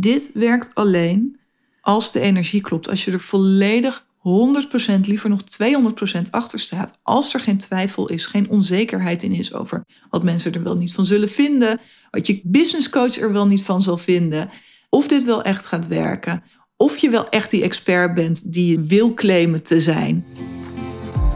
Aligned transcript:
Dit 0.00 0.30
werkt 0.34 0.74
alleen 0.74 1.38
als 1.80 2.12
de 2.12 2.20
energie 2.20 2.60
klopt. 2.60 2.88
Als 2.88 3.04
je 3.04 3.12
er 3.12 3.20
volledig 3.20 4.06
100%, 4.18 5.00
liever 5.00 5.30
nog 5.30 5.42
200% 5.42 6.30
achter 6.30 6.60
staat. 6.60 6.98
Als 7.02 7.34
er 7.34 7.40
geen 7.40 7.58
twijfel 7.58 8.08
is, 8.08 8.26
geen 8.26 8.50
onzekerheid 8.50 9.22
in 9.22 9.32
is 9.32 9.54
over 9.54 9.84
wat 10.10 10.22
mensen 10.22 10.52
er 10.52 10.62
wel 10.62 10.76
niet 10.76 10.92
van 10.92 11.06
zullen 11.06 11.28
vinden. 11.28 11.80
Wat 12.10 12.26
je 12.26 12.40
businesscoach 12.44 13.18
er 13.18 13.32
wel 13.32 13.46
niet 13.46 13.62
van 13.62 13.82
zal 13.82 13.98
vinden. 13.98 14.50
Of 14.88 15.08
dit 15.08 15.24
wel 15.24 15.42
echt 15.42 15.66
gaat 15.66 15.86
werken. 15.86 16.42
Of 16.76 16.96
je 16.96 17.10
wel 17.10 17.28
echt 17.28 17.50
die 17.50 17.62
expert 17.62 18.14
bent 18.14 18.52
die 18.52 18.70
je 18.70 18.82
wil 18.82 19.14
claimen 19.14 19.62
te 19.62 19.80
zijn. 19.80 20.24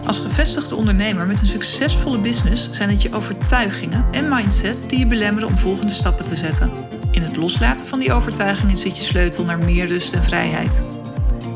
Als 0.06 0.18
gevestigde 0.18 0.74
ondernemer 0.74 1.26
met 1.26 1.40
een 1.40 1.46
succesvolle 1.46 2.20
business 2.20 2.68
zijn 2.70 2.90
het 2.90 3.02
je 3.02 3.12
overtuigingen 3.12 4.06
en 4.12 4.28
mindset 4.28 4.84
die 4.88 4.98
je 4.98 5.06
belemmeren 5.06 5.48
om 5.48 5.58
volgende 5.58 5.92
stappen 5.92 6.24
te 6.24 6.36
zetten. 6.36 7.01
In 7.12 7.22
het 7.22 7.36
loslaten 7.36 7.86
van 7.86 7.98
die 7.98 8.12
overtuigingen 8.12 8.78
zit 8.78 8.96
je 8.96 9.02
sleutel 9.02 9.44
naar 9.44 9.58
meer 9.58 9.86
rust 9.86 10.12
en 10.12 10.22
vrijheid. 10.22 10.86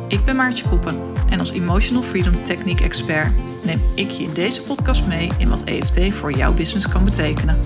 Ik 0.08 0.24
ben 0.24 0.36
Maartje 0.36 0.68
Koppen 0.68 1.00
en 1.30 1.38
als 1.38 1.50
Emotional 1.50 2.02
Freedom 2.02 2.42
Technique 2.42 2.84
Expert 2.84 3.32
neem 3.64 3.80
ik 3.94 4.10
je 4.10 4.22
in 4.22 4.34
deze 4.34 4.62
podcast 4.62 5.06
mee 5.06 5.30
in 5.38 5.48
wat 5.48 5.64
EFT 5.64 6.12
voor 6.12 6.32
jouw 6.32 6.54
business 6.54 6.88
kan 6.88 7.04
betekenen. 7.04 7.58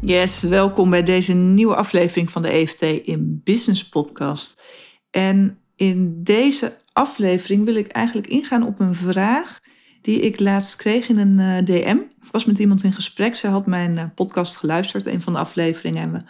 Yes, 0.00 0.42
welkom 0.42 0.90
bij 0.90 1.02
deze 1.02 1.32
nieuwe 1.32 1.76
aflevering 1.76 2.30
van 2.30 2.42
de 2.42 2.48
EFT 2.48 2.82
in 2.82 3.40
Business 3.44 3.88
Podcast. 3.88 4.62
En 5.10 5.58
in 5.76 6.22
deze 6.22 6.72
aflevering 6.92 7.64
wil 7.64 7.74
ik 7.74 7.86
eigenlijk 7.86 8.26
ingaan 8.26 8.66
op 8.66 8.80
een 8.80 8.94
vraag 8.94 9.60
die 10.06 10.20
ik 10.20 10.40
laatst 10.40 10.76
kreeg 10.76 11.08
in 11.08 11.18
een 11.18 11.38
eh, 11.38 11.64
DM. 11.64 11.96
Ik 11.96 12.30
was 12.30 12.44
met 12.44 12.58
iemand 12.58 12.82
in 12.82 12.92
gesprek. 12.92 13.34
Ze 13.34 13.46
had 13.46 13.66
mijn 13.66 13.98
eh, 13.98 14.04
podcast 14.14 14.56
geluisterd, 14.56 15.06
een 15.06 15.22
van 15.22 15.32
de 15.32 15.38
afleveringen. 15.38 16.02
En 16.02 16.12
we 16.12 16.22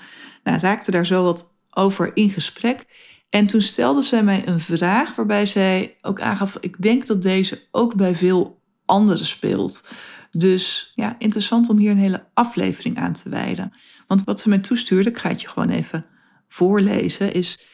nou, 0.44 0.58
raakten 0.58 0.92
daar 0.92 1.06
zo 1.06 1.22
wat 1.22 1.44
over 1.70 2.10
in 2.14 2.30
gesprek. 2.30 2.86
En 3.30 3.46
toen 3.46 3.60
stelde 3.60 4.02
zij 4.02 4.23
mij 4.23 4.48
een 4.48 4.60
vraag 4.60 5.14
waarbij 5.14 5.46
zij 5.46 5.96
ook 6.02 6.20
aangaf: 6.20 6.56
Ik 6.60 6.82
denk 6.82 7.06
dat 7.06 7.23
deze 7.23 7.66
ook 7.70 7.95
bij 7.95 8.14
veel 8.14 8.62
anderen 8.84 9.26
speelt. 9.26 9.88
Dus 10.30 10.92
ja, 10.95 11.16
interessant 11.18 11.68
om 11.68 11.79
hier 11.79 11.90
een 11.90 11.96
hele 11.96 12.26
aflevering 12.34 12.98
aan 12.98 13.12
te 13.12 13.29
wijden. 13.29 13.73
Want 14.06 14.24
wat 14.24 14.40
ze 14.40 14.48
mij 14.48 14.58
toestuurde, 14.58 15.10
ik 15.10 15.18
ga 15.18 15.29
het 15.29 15.40
je 15.40 15.48
gewoon 15.48 15.70
even 15.70 16.06
voorlezen, 16.48 17.32
is 17.32 17.68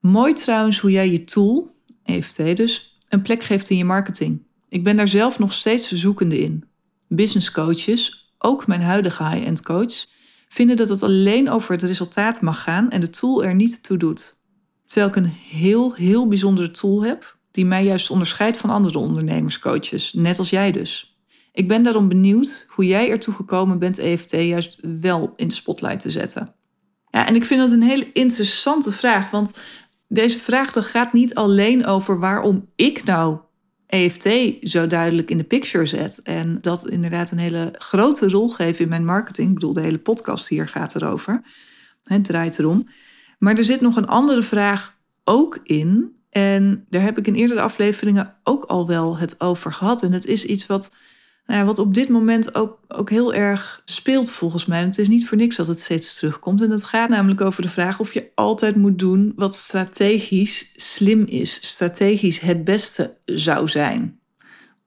mooi 0.00 0.32
trouwens 0.32 0.78
hoe 0.78 0.90
jij 0.90 1.10
je 1.10 1.24
tool, 1.24 1.76
EFT 2.04 2.56
dus, 2.56 3.00
een 3.08 3.22
plek 3.22 3.42
geeft 3.42 3.70
in 3.70 3.76
je 3.76 3.84
marketing. 3.84 4.43
Ik 4.74 4.84
ben 4.84 4.96
daar 4.96 5.08
zelf 5.08 5.38
nog 5.38 5.52
steeds 5.52 5.92
zoekende 5.92 6.38
in. 6.38 6.64
Business 7.08 7.50
coaches, 7.50 8.32
ook 8.38 8.66
mijn 8.66 8.80
huidige 8.80 9.28
high-end 9.28 9.62
coach, 9.62 10.06
vinden 10.48 10.76
dat 10.76 10.88
het 10.88 11.02
alleen 11.02 11.50
over 11.50 11.72
het 11.72 11.82
resultaat 11.82 12.40
mag 12.40 12.62
gaan 12.62 12.90
en 12.90 13.00
de 13.00 13.10
tool 13.10 13.44
er 13.44 13.54
niet 13.54 13.82
toe 13.82 13.96
doet. 13.96 14.40
Terwijl 14.84 15.08
ik 15.08 15.16
een 15.16 15.32
heel, 15.48 15.94
heel 15.94 16.28
bijzondere 16.28 16.70
tool 16.70 17.04
heb, 17.04 17.36
die 17.50 17.64
mij 17.64 17.84
juist 17.84 18.10
onderscheidt 18.10 18.56
van 18.56 18.70
andere 18.70 18.98
ondernemerscoaches, 18.98 20.12
net 20.12 20.38
als 20.38 20.50
jij 20.50 20.72
dus. 20.72 21.18
Ik 21.52 21.68
ben 21.68 21.82
daarom 21.82 22.08
benieuwd 22.08 22.66
hoe 22.68 22.86
jij 22.86 23.10
ertoe 23.10 23.34
gekomen 23.34 23.78
bent 23.78 23.98
EFT 23.98 24.30
juist 24.30 24.78
wel 25.00 25.32
in 25.36 25.48
de 25.48 25.54
spotlight 25.54 26.00
te 26.00 26.10
zetten. 26.10 26.54
Ja, 27.10 27.26
en 27.26 27.34
ik 27.34 27.44
vind 27.44 27.60
dat 27.60 27.70
een 27.70 27.82
hele 27.82 28.12
interessante 28.12 28.92
vraag, 28.92 29.30
want 29.30 29.58
deze 30.08 30.38
vraag 30.38 30.90
gaat 30.90 31.12
niet 31.12 31.34
alleen 31.34 31.86
over 31.86 32.18
waarom 32.18 32.68
ik 32.76 33.04
nou 33.04 33.38
EFT 33.94 34.28
zo 34.70 34.86
duidelijk 34.86 35.30
in 35.30 35.38
de 35.38 35.44
picture 35.44 35.86
zet. 35.86 36.22
En 36.22 36.58
dat 36.60 36.88
inderdaad 36.88 37.30
een 37.30 37.38
hele 37.38 37.74
grote 37.78 38.28
rol 38.28 38.48
geeft 38.48 38.78
in 38.78 38.88
mijn 38.88 39.04
marketing. 39.04 39.48
Ik 39.48 39.54
bedoel, 39.54 39.72
de 39.72 39.80
hele 39.80 39.98
podcast 39.98 40.48
hier 40.48 40.68
gaat 40.68 40.94
erover. 40.94 41.42
Het 42.04 42.24
draait 42.24 42.58
erom. 42.58 42.88
Maar 43.38 43.58
er 43.58 43.64
zit 43.64 43.80
nog 43.80 43.96
een 43.96 44.06
andere 44.06 44.42
vraag 44.42 44.96
ook 45.24 45.60
in. 45.62 46.12
En 46.30 46.86
daar 46.88 47.02
heb 47.02 47.18
ik 47.18 47.26
in 47.26 47.34
eerdere 47.34 47.60
afleveringen 47.60 48.34
ook 48.42 48.64
al 48.64 48.86
wel 48.86 49.18
het 49.18 49.40
over 49.40 49.72
gehad. 49.72 50.02
En 50.02 50.12
het 50.12 50.26
is 50.26 50.44
iets 50.44 50.66
wat, 50.66 50.94
nou 51.46 51.64
wat 51.64 51.78
op 51.78 51.94
dit 51.94 52.08
moment 52.08 52.54
ook, 52.54 52.78
ook 52.88 53.10
heel 53.10 53.34
erg 53.34 53.82
speelt 53.84 54.30
volgens 54.30 54.66
mij. 54.66 54.80
Het 54.80 54.98
is 54.98 55.08
niet 55.08 55.28
voor 55.28 55.36
niks 55.36 55.56
dat 55.56 55.66
het 55.66 55.80
steeds 55.80 56.14
terugkomt. 56.18 56.60
En 56.60 56.68
dat 56.68 56.84
gaat 56.84 57.08
namelijk 57.08 57.40
over 57.40 57.62
de 57.62 57.68
vraag 57.68 58.00
of 58.00 58.12
je 58.12 58.30
altijd 58.34 58.76
moet 58.76 58.98
doen 58.98 59.32
wat 59.36 59.54
strategisch 59.54 60.72
slim 60.76 61.24
is. 61.24 61.58
Strategisch 61.68 62.40
het 62.40 62.64
beste 62.64 63.16
zou 63.24 63.68
zijn. 63.68 64.18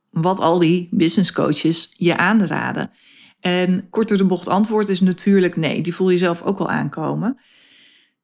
Wat 0.10 0.40
al 0.40 0.58
die 0.58 0.88
business 0.92 1.32
coaches 1.32 1.94
je 1.98 2.18
aanraden. 2.18 2.92
En 3.40 3.88
kort 3.90 4.08
door 4.08 4.18
de 4.18 4.26
bocht 4.26 4.48
antwoord 4.48 4.88
is 4.88 5.02
natuurlijk 5.02 5.56
nee. 5.56 5.82
Die 5.82 5.96
voel 5.96 6.10
je 6.10 6.18
zelf 6.18 6.42
ook 6.42 6.58
wel 6.58 6.70
aankomen. 6.70 7.40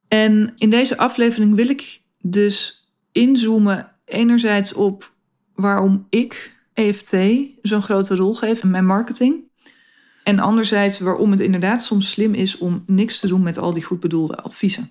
En 0.08 0.54
in 0.58 0.70
deze 0.70 0.98
aflevering 0.98 1.56
wil 1.56 1.70
ik 1.70 2.02
dus 2.22 2.88
inzoomen 3.12 3.92
enerzijds 4.06 4.74
op 4.74 5.14
waarom 5.56 6.08
ik 6.10 6.53
EFT 6.74 7.16
zo'n 7.62 7.82
grote 7.82 8.16
rol 8.16 8.34
geef 8.34 8.64
in 8.64 8.70
mijn 8.70 8.86
marketing. 8.86 9.52
En 10.24 10.40
anderzijds 10.40 11.00
waarom 11.00 11.32
het 11.32 11.40
inderdaad 11.40 11.84
soms 11.84 12.12
slim 12.12 12.34
is 12.34 12.58
om 12.58 12.84
niks 12.86 13.20
te 13.20 13.28
doen 13.28 13.44
met 13.44 13.58
al 13.58 13.74
die 13.74 13.84
goed 13.84 14.00
bedoelde 14.00 14.36
adviezen. 14.36 14.90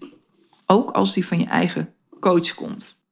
Ook 0.67 0.91
als 0.91 1.15
die 1.15 1.27
van 1.27 1.39
je 1.39 1.47
eigen 1.47 1.95
coach 2.21 2.55
komt. 2.55 3.07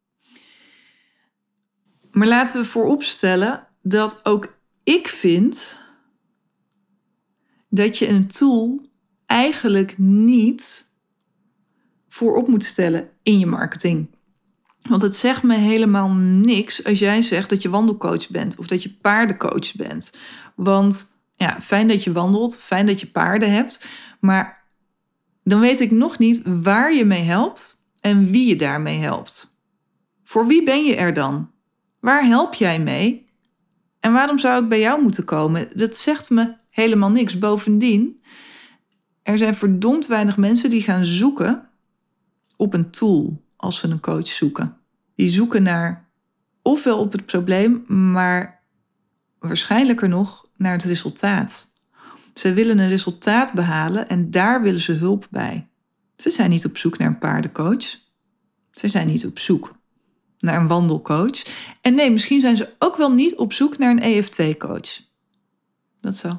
Maar 2.11 2.27
laten 2.27 2.61
we 2.61 2.67
vooropstellen 2.67 3.67
dat 3.83 4.21
ook 4.23 4.59
ik 4.85 5.09
vind 5.09 5.79
dat 7.69 7.99
je 7.99 8.09
een 8.09 8.27
tool 8.27 8.89
eigenlijk 9.27 9.99
niet 9.99 10.91
voorop 12.09 12.49
moet 12.49 12.65
stellen 12.65 13.11
in 13.23 13.39
je 13.39 13.47
marketing. 13.47 14.09
Want 14.83 15.03
het 15.03 15.17
zegt 15.17 15.43
me 15.43 15.57
helemaal 15.57 16.11
niks 16.13 16.85
als 16.85 16.99
jij 16.99 17.23
zegt 17.23 17.49
dat 17.49 17.63
je 17.63 17.71
wandelcoach 17.71 18.29
bent 18.29 18.59
of 18.59 18.67
dat 18.67 18.83
je 18.83 18.91
paardencoach 19.01 19.75
bent. 19.75 20.19
Want 20.55 21.07
ja, 21.37 21.61
fijn 21.61 21.89
dat 21.89 22.05
je 22.05 22.13
wandelt, 22.13 22.57
fijn 22.57 22.87
dat 22.87 23.01
je 23.01 23.07
paarden 23.07 23.53
hebt, 23.53 23.89
maar 24.21 24.65
dan 25.45 25.61
weet 25.61 25.81
ik 25.81 25.91
nog 25.91 26.19
niet 26.19 26.43
waar 26.45 26.95
je 26.95 27.05
mee 27.05 27.23
helpt 27.23 27.85
en 28.01 28.31
wie 28.31 28.49
je 28.49 28.57
daarmee 28.57 28.99
helpt. 28.99 29.59
Voor 30.25 30.47
wie 30.47 30.65
ben 30.65 30.85
je 30.85 30.97
er 30.97 31.13
dan? 31.13 31.51
Waar 32.01 32.25
help 32.25 32.55
jij 32.55 32.81
mee? 32.81 33.29
En 34.01 34.13
waarom 34.13 34.39
zou 34.39 34.63
ik 34.63 34.69
bij 34.69 34.81
jou 34.81 35.03
moeten 35.03 35.25
komen? 35.25 35.69
Dat 35.75 35.97
zegt 35.97 36.31
me 36.31 36.55
helemaal 36.71 37.11
niks. 37.11 37.39
Bovendien, 37.39 38.23
er 39.23 39.39
zijn 39.39 39.55
verdomd 39.55 40.07
weinig 40.07 40.37
mensen 40.37 40.71
die 40.71 40.83
gaan 40.83 41.05
zoeken 41.05 41.69
op 42.57 42.75
een 42.75 42.91
tool 42.91 43.43
als 43.61 43.79
ze 43.79 43.89
een 43.89 44.01
coach 44.01 44.27
zoeken. 44.27 44.77
Die 45.15 45.29
zoeken 45.29 45.63
naar 45.63 46.09
ofwel 46.63 46.99
op 46.99 47.13
het 47.13 47.27
probleem, 47.27 47.85
maar 47.87 48.63
waarschijnlijker 49.39 50.09
nog 50.09 50.49
naar 50.57 50.73
het 50.73 50.85
resultaat. 50.85 51.67
Ze 52.35 52.53
willen 52.53 52.79
een 52.79 52.89
resultaat 52.89 53.53
behalen 53.53 54.09
en 54.09 54.31
daar 54.31 54.63
willen 54.63 54.81
ze 54.81 54.93
hulp 54.93 55.27
bij. 55.31 55.69
Ze 56.17 56.31
zijn 56.31 56.51
niet 56.51 56.65
op 56.65 56.77
zoek 56.77 56.99
naar 56.99 57.09
een 57.09 57.19
paardencoach. 57.19 57.99
Ze 58.71 58.89
zijn 58.89 59.07
niet 59.07 59.27
op 59.27 59.39
zoek 59.39 59.75
naar 60.39 60.61
een 60.61 60.69
wandelcoach. 60.69 61.43
En 61.81 61.95
nee, 61.95 62.11
misschien 62.11 62.41
zijn 62.41 62.57
ze 62.57 62.75
ook 62.79 62.97
wel 62.97 63.13
niet 63.13 63.37
op 63.37 63.53
zoek 63.53 63.79
naar 63.79 63.91
een 63.91 64.01
EFT-coach. 64.01 65.01
Dat 66.01 66.17
zou 66.17 66.37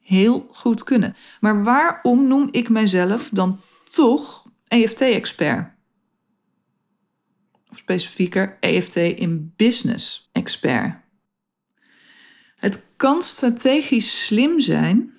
heel 0.00 0.48
goed 0.52 0.84
kunnen. 0.84 1.16
Maar 1.40 1.64
waarom 1.64 2.26
noem 2.26 2.48
ik 2.50 2.68
mijzelf 2.68 3.28
dan 3.32 3.60
toch 3.90 4.44
EFT-expert. 4.68 5.75
Specifieker 7.76 8.56
EFT 8.60 8.96
in 8.96 9.52
business 9.56 10.28
expert. 10.32 10.94
Het 12.56 12.86
kan 12.96 13.22
strategisch 13.22 14.24
slim 14.24 14.60
zijn 14.60 15.14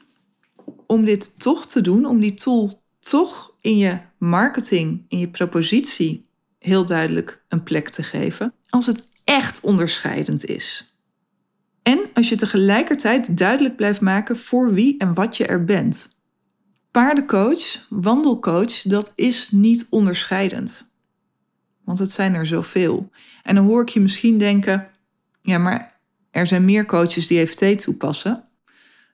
om 0.87 1.05
dit 1.05 1.39
toch 1.39 1.65
te 1.65 1.81
doen, 1.81 2.05
om 2.05 2.19
die 2.19 2.33
tool 2.33 2.81
toch 2.99 3.53
in 3.61 3.77
je 3.77 3.99
marketing, 4.17 5.05
in 5.07 5.19
je 5.19 5.29
propositie 5.29 6.25
heel 6.59 6.85
duidelijk 6.85 7.43
een 7.47 7.63
plek 7.63 7.89
te 7.89 8.03
geven, 8.03 8.53
als 8.69 8.85
het 8.85 9.07
echt 9.23 9.61
onderscheidend 9.61 10.45
is. 10.45 10.95
En 11.83 11.99
als 12.13 12.29
je 12.29 12.35
tegelijkertijd 12.35 13.37
duidelijk 13.37 13.75
blijft 13.75 14.01
maken 14.01 14.37
voor 14.37 14.73
wie 14.73 14.97
en 14.97 15.13
wat 15.13 15.37
je 15.37 15.45
er 15.45 15.65
bent 15.65 16.15
paardencoach, 16.97 17.85
wandelcoach, 17.89 18.81
dat 18.81 19.13
is 19.15 19.51
niet 19.51 19.87
onderscheidend. 19.89 20.86
Want 21.87 21.99
het 21.99 22.11
zijn 22.11 22.33
er 22.33 22.45
zoveel. 22.45 23.09
En 23.43 23.55
dan 23.55 23.65
hoor 23.65 23.81
ik 23.81 23.89
je 23.89 23.99
misschien 23.99 24.37
denken: 24.37 24.87
ja, 25.41 25.57
maar 25.57 25.99
er 26.31 26.47
zijn 26.47 26.65
meer 26.65 26.85
coaches 26.85 27.27
die 27.27 27.39
EFT 27.39 27.83
toepassen. 27.83 28.43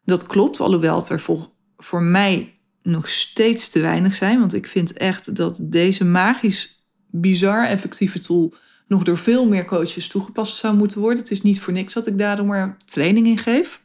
Dat 0.05 0.27
klopt, 0.27 0.59
alhoewel 0.59 0.95
het 0.95 1.09
er 1.09 1.19
voor, 1.19 1.49
voor 1.77 2.01
mij 2.01 2.59
nog 2.81 3.09
steeds 3.09 3.69
te 3.69 3.79
weinig 3.79 4.15
zijn. 4.15 4.39
Want 4.39 4.53
ik 4.53 4.67
vind 4.67 4.93
echt 4.93 5.35
dat 5.35 5.59
deze 5.63 6.05
magisch, 6.05 6.87
bizar 7.07 7.65
effectieve 7.65 8.19
tool 8.19 8.53
nog 8.87 9.03
door 9.03 9.17
veel 9.17 9.47
meer 9.47 9.65
coaches 9.65 10.07
toegepast 10.07 10.57
zou 10.57 10.75
moeten 10.75 11.01
worden. 11.01 11.19
Het 11.19 11.31
is 11.31 11.41
niet 11.41 11.61
voor 11.61 11.73
niks 11.73 11.93
dat 11.93 12.07
ik 12.07 12.17
daarom 12.17 12.47
maar 12.47 12.77
training 12.85 13.27
in 13.27 13.37
geef. 13.37 13.81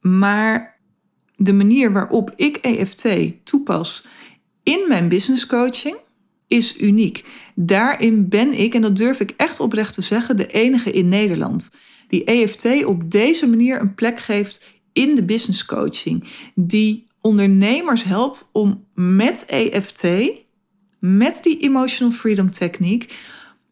Maar 0.00 0.80
de 1.36 1.52
manier 1.52 1.92
waarop 1.92 2.32
ik 2.36 2.56
EFT 2.56 3.08
toepas 3.44 4.06
in 4.62 4.84
mijn 4.88 5.08
business 5.08 5.46
coaching 5.46 5.96
is 6.48 6.80
uniek. 6.80 7.24
Daarin 7.54 8.28
ben 8.28 8.52
ik, 8.52 8.74
en 8.74 8.82
dat 8.82 8.96
durf 8.96 9.20
ik 9.20 9.32
echt 9.36 9.60
oprecht 9.60 9.94
te 9.94 10.02
zeggen, 10.02 10.36
de 10.36 10.46
enige 10.46 10.92
in 10.92 11.08
Nederland 11.08 11.70
die 12.08 12.24
EFT 12.24 12.84
op 12.84 13.10
deze 13.10 13.46
manier 13.46 13.80
een 13.80 13.94
plek 13.94 14.20
geeft 14.20 14.64
in 14.92 15.14
de 15.14 15.22
business 15.22 15.64
coaching. 15.64 16.28
Die 16.54 17.06
ondernemers 17.20 18.04
helpt 18.04 18.48
om 18.52 18.84
met 18.94 19.44
EFT, 19.46 20.06
met 20.98 21.38
die 21.42 21.58
emotional 21.58 22.12
freedom 22.12 22.50
techniek, 22.50 23.14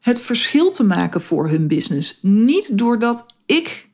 het 0.01 0.21
verschil 0.21 0.71
te 0.71 0.85
maken 0.85 1.23
voor 1.23 1.49
hun 1.49 1.69
business. 1.69 2.19
Niet 2.23 2.79
doordat 2.79 3.27
ik 3.47 3.89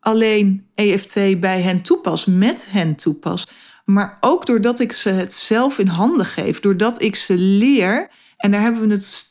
alleen 0.00 0.66
EFT 0.74 1.40
bij 1.40 1.60
hen 1.60 1.82
toepas, 1.82 2.24
met 2.24 2.66
hen 2.70 2.94
toepas, 2.94 3.46
maar 3.86 4.16
ook 4.20 4.46
doordat 4.46 4.80
ik 4.80 4.92
ze 4.92 5.08
het 5.08 5.32
zelf 5.32 5.78
in 5.78 5.86
handen 5.86 6.26
geef, 6.26 6.60
doordat 6.60 7.02
ik 7.02 7.16
ze 7.16 7.34
leer. 7.38 8.10
En 8.36 8.50
daar 8.50 8.60
hebben 8.60 8.88
we 8.88 8.94
het 8.94 9.30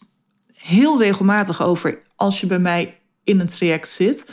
heel 0.53 0.99
regelmatig 0.99 1.63
over 1.63 2.01
als 2.15 2.39
je 2.39 2.47
bij 2.47 2.59
mij 2.59 2.99
in 3.23 3.39
een 3.39 3.47
traject 3.47 3.89
zit, 3.89 4.31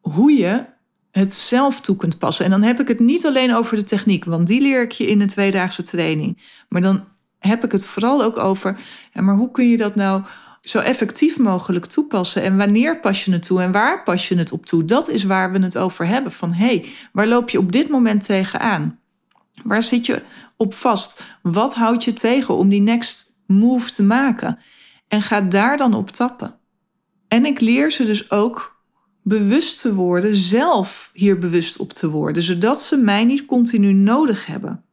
hoe 0.00 0.32
je 0.32 0.64
het 1.10 1.32
zelf 1.32 1.80
toe 1.80 1.96
kunt 1.96 2.18
passen. 2.18 2.44
En 2.44 2.50
dan 2.50 2.62
heb 2.62 2.80
ik 2.80 2.88
het 2.88 3.00
niet 3.00 3.26
alleen 3.26 3.54
over 3.54 3.76
de 3.76 3.84
techniek, 3.84 4.24
want 4.24 4.46
die 4.46 4.60
leer 4.60 4.82
ik 4.82 4.92
je 4.92 5.06
in 5.06 5.20
een 5.20 5.28
tweedaagse 5.28 5.82
training. 5.82 6.42
Maar 6.68 6.82
dan 6.82 7.08
heb 7.38 7.64
ik 7.64 7.72
het 7.72 7.84
vooral 7.84 8.22
ook 8.22 8.38
over, 8.38 8.78
maar 9.12 9.34
hoe 9.34 9.50
kun 9.50 9.68
je 9.68 9.76
dat 9.76 9.94
nou 9.94 10.22
zo 10.62 10.78
effectief 10.78 11.38
mogelijk 11.38 11.86
toepassen? 11.86 12.42
En 12.42 12.56
wanneer 12.56 13.00
pas 13.00 13.24
je 13.24 13.32
het 13.32 13.42
toe 13.42 13.62
en 13.62 13.72
waar 13.72 14.02
pas 14.02 14.28
je 14.28 14.36
het 14.36 14.52
op 14.52 14.66
toe? 14.66 14.84
Dat 14.84 15.08
is 15.08 15.24
waar 15.24 15.52
we 15.52 15.58
het 15.58 15.78
over 15.78 16.06
hebben. 16.06 16.32
Van 16.32 16.52
hé, 16.52 16.66
hey, 16.66 16.84
waar 17.12 17.26
loop 17.26 17.50
je 17.50 17.58
op 17.58 17.72
dit 17.72 17.88
moment 17.88 18.24
tegenaan? 18.24 19.00
Waar 19.64 19.82
zit 19.82 20.06
je 20.06 20.22
op 20.56 20.74
vast? 20.74 21.22
Wat 21.42 21.74
houdt 21.74 22.04
je 22.04 22.12
tegen 22.12 22.56
om 22.56 22.68
die 22.68 22.80
next 22.80 23.42
move 23.46 23.90
te 23.90 24.02
maken? 24.02 24.58
En 25.08 25.22
ga 25.22 25.40
daar 25.40 25.76
dan 25.76 25.94
op 25.94 26.10
tappen. 26.10 26.58
En 27.28 27.44
ik 27.44 27.60
leer 27.60 27.90
ze 27.90 28.04
dus 28.04 28.30
ook 28.30 28.76
bewust 29.22 29.80
te 29.80 29.94
worden, 29.94 30.36
zelf 30.36 31.10
hier 31.12 31.38
bewust 31.38 31.78
op 31.78 31.92
te 31.92 32.10
worden, 32.10 32.42
zodat 32.42 32.82
ze 32.82 32.96
mij 32.96 33.24
niet 33.24 33.46
continu 33.46 33.92
nodig 33.92 34.46
hebben. 34.46 34.84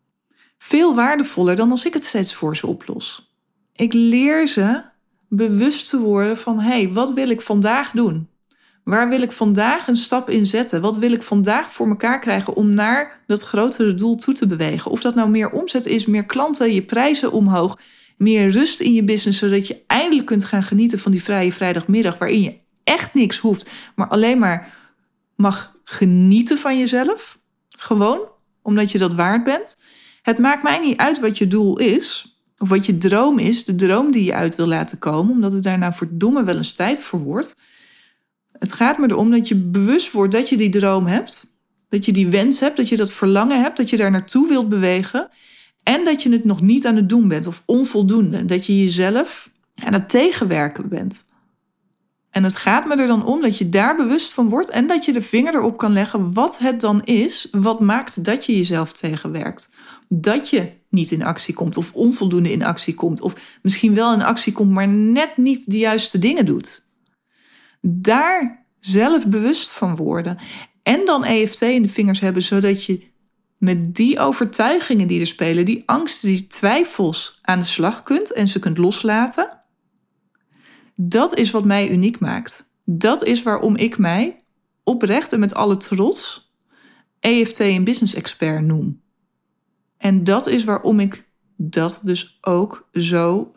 Veel 0.57 0.95
waardevoller 0.95 1.56
dan 1.56 1.71
als 1.71 1.86
ik 1.86 1.94
het 1.94 2.04
steeds 2.04 2.33
voor 2.33 2.56
ze 2.56 2.68
oplos. 2.68 3.36
Ik 3.74 3.94
leer 3.94 4.48
ze 4.48 4.81
bewust 5.27 5.89
te 5.89 6.00
worden 6.00 6.38
van 6.38 6.60
hé, 6.60 6.69
hey, 6.69 6.89
wat 6.94 7.13
wil 7.13 7.30
ik 7.30 7.42
vandaag 7.42 7.92
doen? 7.92 8.27
Waar 8.83 9.09
wil 9.09 9.21
ik 9.21 9.31
vandaag 9.31 9.88
een 9.88 9.95
stap 9.95 10.30
in 10.30 10.45
zetten? 10.45 10.81
Wat 10.81 10.97
wil 10.97 11.12
ik 11.12 11.21
vandaag 11.21 11.71
voor 11.71 11.88
elkaar 11.88 12.19
krijgen 12.19 12.53
om 12.53 12.74
naar 12.74 13.19
dat 13.27 13.41
grotere 13.41 13.95
doel 13.95 14.15
toe 14.15 14.33
te 14.33 14.47
bewegen? 14.47 14.91
Of 14.91 15.01
dat 15.01 15.15
nou 15.15 15.30
meer 15.30 15.51
omzet 15.51 15.85
is, 15.85 16.06
meer 16.06 16.25
klanten, 16.25 16.74
je 16.74 16.81
prijzen 16.81 17.31
omhoog, 17.31 17.80
meer 18.18 18.50
rust 18.50 18.80
in 18.80 18.94
je 18.94 19.03
business, 19.03 19.39
zodat 19.39 19.68
je 19.68 19.83
eindelijk 19.88 20.27
kunt 20.27 20.44
gaan 20.44 20.63
genieten 20.63 21.00
van 21.00 21.12
die 21.12 21.24
vrije 21.24 21.53
vrijdagmiddag, 21.53 22.18
waarin 22.18 22.41
je 22.41 22.57
echt 22.83 23.13
niks 23.13 23.38
hoeft, 23.38 23.69
maar 23.95 24.07
alleen 24.07 24.39
maar 24.39 24.74
mag 25.36 25.75
genieten 25.83 26.57
van 26.57 26.79
jezelf. 26.79 27.39
Gewoon, 27.69 28.19
omdat 28.62 28.91
je 28.91 28.97
dat 28.97 29.13
waard 29.13 29.44
bent. 29.44 29.77
Het 30.21 30.38
maakt 30.38 30.63
mij 30.63 30.79
niet 30.79 30.97
uit 30.97 31.19
wat 31.19 31.38
je 31.38 31.47
doel 31.47 31.79
is, 31.79 32.38
of 32.57 32.69
wat 32.69 32.86
je 32.86 32.97
droom 32.97 33.39
is, 33.39 33.65
de 33.65 33.75
droom 33.75 34.12
die 34.12 34.24
je 34.24 34.33
uit 34.33 34.56
wil 34.56 34.68
laten 34.68 35.00
komen, 35.00 35.33
omdat 35.33 35.51
het 35.51 35.63
daarna 35.63 35.94
verdomme 35.94 36.44
wel 36.44 36.56
eens 36.57 36.74
tijd 36.74 37.01
voor 37.01 37.19
wordt. 37.19 37.56
Het 38.63 38.71
gaat 38.71 38.98
me 38.98 39.10
erom 39.10 39.31
dat 39.31 39.48
je 39.48 39.56
bewust 39.56 40.12
wordt 40.12 40.31
dat 40.31 40.50
je 40.50 40.57
die 40.57 40.69
droom 40.69 41.06
hebt, 41.06 41.57
dat 41.89 42.06
je 42.06 42.12
die 42.12 42.27
wens 42.27 42.60
hebt, 42.60 42.77
dat 42.77 42.89
je 42.89 42.95
dat 42.95 43.12
verlangen 43.12 43.62
hebt, 43.62 43.77
dat 43.77 43.89
je 43.89 43.98
daar 43.98 44.12
naartoe 44.12 44.48
wilt 44.48 44.69
bewegen 44.69 45.30
en 45.83 46.04
dat 46.04 46.24
je 46.24 46.31
het 46.31 46.44
nog 46.44 46.62
niet 46.62 46.86
aan 46.86 46.95
het 46.95 47.10
doen 47.10 47.27
bent 47.27 47.48
of 47.48 47.63
onvoldoende. 47.65 48.45
Dat 48.45 48.65
je 48.65 48.80
jezelf 48.80 49.50
aan 49.75 49.94
het 49.94 50.10
tegenwerken 50.10 50.89
bent. 50.89 51.25
En 52.30 52.44
het 52.44 52.56
gaat 52.56 52.88
me 52.88 52.95
er 52.95 53.07
dan 53.07 53.25
om 53.25 53.42
dat 53.42 53.57
je 53.57 53.69
daar 53.69 53.95
bewust 53.95 54.33
van 54.33 54.50
wordt 54.50 54.69
en 54.69 54.88
dat 54.88 55.06
je 55.06 55.13
de 55.13 55.21
vinger 55.21 55.56
erop 55.56 55.77
kan 55.77 55.94
leggen 55.94 56.33
wat 56.33 56.60
het 56.60 56.81
dan 56.81 57.04
is, 57.04 57.48
wat 57.51 57.80
maakt 57.80 58.25
dat 58.25 58.45
je 58.45 58.57
jezelf 58.57 58.92
tegenwerkt. 58.92 59.69
Dat 60.07 60.50
je 60.50 60.71
niet 60.89 61.12
in 61.12 61.24
actie 61.24 61.54
komt 61.54 61.77
of 61.77 61.94
onvoldoende 61.94 62.51
in 62.51 62.63
actie 62.63 62.94
komt 62.94 63.21
of 63.21 63.33
misschien 63.62 63.95
wel 63.95 64.13
in 64.13 64.21
actie 64.21 64.54
komt, 64.54 64.71
maar 64.71 64.88
net 64.88 65.38
niet 65.38 65.71
de 65.71 65.77
juiste 65.77 66.19
dingen 66.19 66.45
doet. 66.45 66.82
Daar 67.85 68.65
zelf 68.80 69.27
bewust 69.27 69.69
van 69.69 69.95
worden 69.95 70.38
en 70.83 71.06
dan 71.06 71.24
EFT 71.24 71.62
in 71.62 71.81
de 71.81 71.89
vingers 71.89 72.19
hebben, 72.19 72.44
zodat 72.44 72.85
je 72.85 73.12
met 73.57 73.95
die 73.95 74.19
overtuigingen 74.19 75.07
die 75.07 75.19
er 75.19 75.27
spelen, 75.27 75.65
die 75.65 75.83
angsten, 75.85 76.30
die 76.30 76.47
twijfels 76.47 77.39
aan 77.41 77.59
de 77.59 77.65
slag 77.65 78.03
kunt 78.03 78.33
en 78.33 78.47
ze 78.47 78.59
kunt 78.59 78.77
loslaten. 78.77 79.62
Dat 80.95 81.38
is 81.38 81.51
wat 81.51 81.65
mij 81.65 81.89
uniek 81.89 82.19
maakt. 82.19 82.71
Dat 82.85 83.24
is 83.24 83.44
waarom 83.44 83.75
ik 83.75 83.97
mij 83.97 84.44
oprecht 84.83 85.31
en 85.31 85.39
met 85.39 85.53
alle 85.53 85.77
trots 85.77 86.51
EFT 87.19 87.59
een 87.59 87.83
business 87.83 88.13
expert 88.13 88.63
noem. 88.63 89.01
En 89.97 90.24
dat 90.24 90.47
is 90.47 90.63
waarom 90.63 91.00
ik 91.00 91.27
dat 91.56 92.01
dus 92.03 92.38
ook 92.41 92.89
zo 92.91 93.53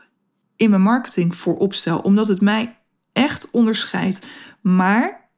in 0.56 0.70
mijn 0.70 0.82
marketing 0.82 1.36
voor 1.36 1.56
opstel, 1.56 1.98
omdat 1.98 2.28
het 2.28 2.40
mij 2.40 2.75
echt 3.16 3.50
onderscheidt. 3.50 4.28
Maar 4.60 5.28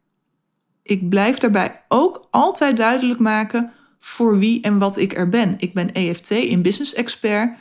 ik 0.82 1.08
blijf 1.08 1.38
daarbij 1.38 1.84
ook 1.88 2.26
altijd 2.30 2.76
duidelijk 2.76 3.20
maken 3.20 3.72
voor 4.00 4.38
wie 4.38 4.60
en 4.60 4.78
wat 4.78 4.96
ik 4.96 5.16
er 5.16 5.28
ben. 5.28 5.54
Ik 5.58 5.75
ben 5.75 5.92
EFT 5.92 6.30
in 6.30 6.62
business 6.62 6.94
expert 6.94 7.58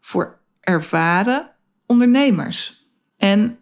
voor 0.00 0.38
ervaren 0.60 1.50
ondernemers. 1.86 2.86
En 3.16 3.58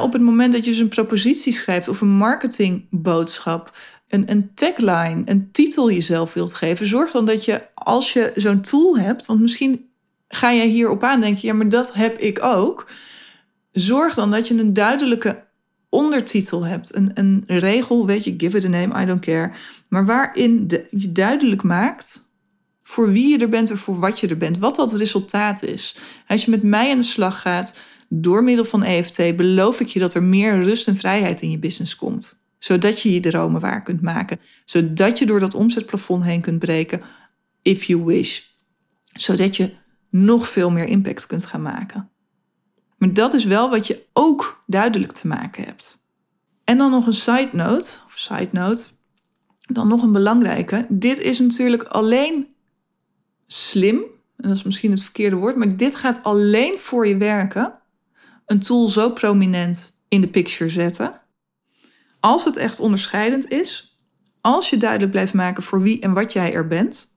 op 0.00 0.12
het 0.12 0.22
moment 0.22 0.52
dat 0.52 0.64
je 0.64 0.70
dus 0.70 0.80
een 0.80 0.88
propositie 0.88 1.52
schrijft 1.52 1.88
of 1.88 2.00
een 2.00 2.16
marketingboodschap, 2.16 3.76
een, 4.08 4.30
een 4.30 4.54
tagline, 4.54 5.22
een 5.24 5.48
titel 5.52 5.90
jezelf 5.90 6.34
wilt 6.34 6.54
geven, 6.54 6.86
zorg 6.86 7.12
dan 7.12 7.24
dat 7.24 7.44
je 7.44 7.62
als 7.74 8.12
je 8.12 8.32
zo'n 8.34 8.60
tool 8.60 8.98
hebt, 8.98 9.26
want 9.26 9.40
misschien 9.40 9.90
ga 10.28 10.50
je 10.50 10.66
hierop 10.66 11.02
aan 11.02 11.20
denken, 11.20 11.46
ja, 11.46 11.54
maar 11.54 11.68
dat 11.68 11.94
heb 11.94 12.18
ik 12.18 12.42
ook. 12.42 12.86
Zorg 13.72 14.14
dan 14.14 14.30
dat 14.30 14.48
je 14.48 14.58
een 14.58 14.72
duidelijke 14.72 15.44
ondertitel 15.88 16.64
hebt, 16.64 16.96
een, 16.96 17.10
een 17.14 17.44
regel, 17.46 18.06
weet 18.06 18.24
je, 18.24 18.34
give 18.36 18.56
it 18.56 18.64
a 18.64 18.68
name, 18.68 19.02
I 19.02 19.06
don't 19.06 19.20
care, 19.20 19.52
maar 19.88 20.06
waarin 20.06 20.66
de, 20.66 20.86
je 20.90 21.12
duidelijk 21.12 21.62
maakt 21.62 22.30
voor 22.82 23.12
wie 23.12 23.28
je 23.28 23.38
er 23.38 23.48
bent 23.48 23.70
en 23.70 23.78
voor 23.78 23.98
wat 23.98 24.20
je 24.20 24.28
er 24.28 24.36
bent, 24.36 24.58
wat 24.58 24.76
dat 24.76 24.92
resultaat 24.92 25.62
is. 25.62 25.96
Als 26.26 26.44
je 26.44 26.50
met 26.50 26.62
mij 26.62 26.90
aan 26.90 26.98
de 26.98 27.04
slag 27.04 27.40
gaat, 27.40 27.82
door 28.08 28.44
middel 28.44 28.64
van 28.64 28.82
EFT 28.82 29.36
beloof 29.36 29.80
ik 29.80 29.88
je 29.88 29.98
dat 29.98 30.14
er 30.14 30.22
meer 30.22 30.62
rust 30.62 30.88
en 30.88 30.96
vrijheid 30.96 31.40
in 31.40 31.50
je 31.50 31.58
business 31.58 31.96
komt. 31.96 32.40
Zodat 32.58 33.00
je 33.00 33.12
je 33.12 33.20
dromen 33.20 33.60
waar 33.60 33.82
kunt 33.82 34.02
maken. 34.02 34.40
Zodat 34.64 35.18
je 35.18 35.26
door 35.26 35.40
dat 35.40 35.54
omzetplafond 35.54 36.24
heen 36.24 36.40
kunt 36.40 36.58
breken, 36.58 37.02
if 37.62 37.84
you 37.84 38.04
wish. 38.04 38.40
Zodat 39.12 39.56
je 39.56 39.70
nog 40.10 40.48
veel 40.48 40.70
meer 40.70 40.86
impact 40.86 41.26
kunt 41.26 41.44
gaan 41.44 41.62
maken. 41.62 42.11
Maar 43.02 43.12
dat 43.12 43.34
is 43.34 43.44
wel 43.44 43.70
wat 43.70 43.86
je 43.86 44.02
ook 44.12 44.62
duidelijk 44.66 45.12
te 45.12 45.26
maken 45.26 45.64
hebt. 45.64 45.98
En 46.64 46.76
dan 46.76 46.90
nog 46.90 47.06
een 47.06 47.12
side 47.12 47.48
note, 47.52 47.90
of 48.06 48.12
side 48.14 48.48
note, 48.52 48.84
dan 49.60 49.88
nog 49.88 50.02
een 50.02 50.12
belangrijke. 50.12 50.86
Dit 50.88 51.18
is 51.18 51.38
natuurlijk 51.38 51.82
alleen 51.82 52.46
slim, 53.46 53.96
en 54.36 54.48
dat 54.48 54.56
is 54.56 54.62
misschien 54.62 54.90
het 54.90 55.02
verkeerde 55.02 55.36
woord, 55.36 55.56
maar 55.56 55.76
dit 55.76 55.94
gaat 55.94 56.20
alleen 56.22 56.78
voor 56.78 57.06
je 57.06 57.16
werken 57.16 57.78
een 58.46 58.60
tool 58.60 58.88
zo 58.88 59.10
prominent 59.10 59.92
in 60.08 60.20
de 60.20 60.28
picture 60.28 60.70
zetten. 60.70 61.20
Als 62.20 62.44
het 62.44 62.56
echt 62.56 62.80
onderscheidend 62.80 63.50
is, 63.50 63.98
als 64.40 64.70
je 64.70 64.76
duidelijk 64.76 65.10
blijft 65.10 65.34
maken 65.34 65.62
voor 65.62 65.82
wie 65.82 66.00
en 66.00 66.12
wat 66.12 66.32
jij 66.32 66.54
er 66.54 66.66
bent, 66.66 67.08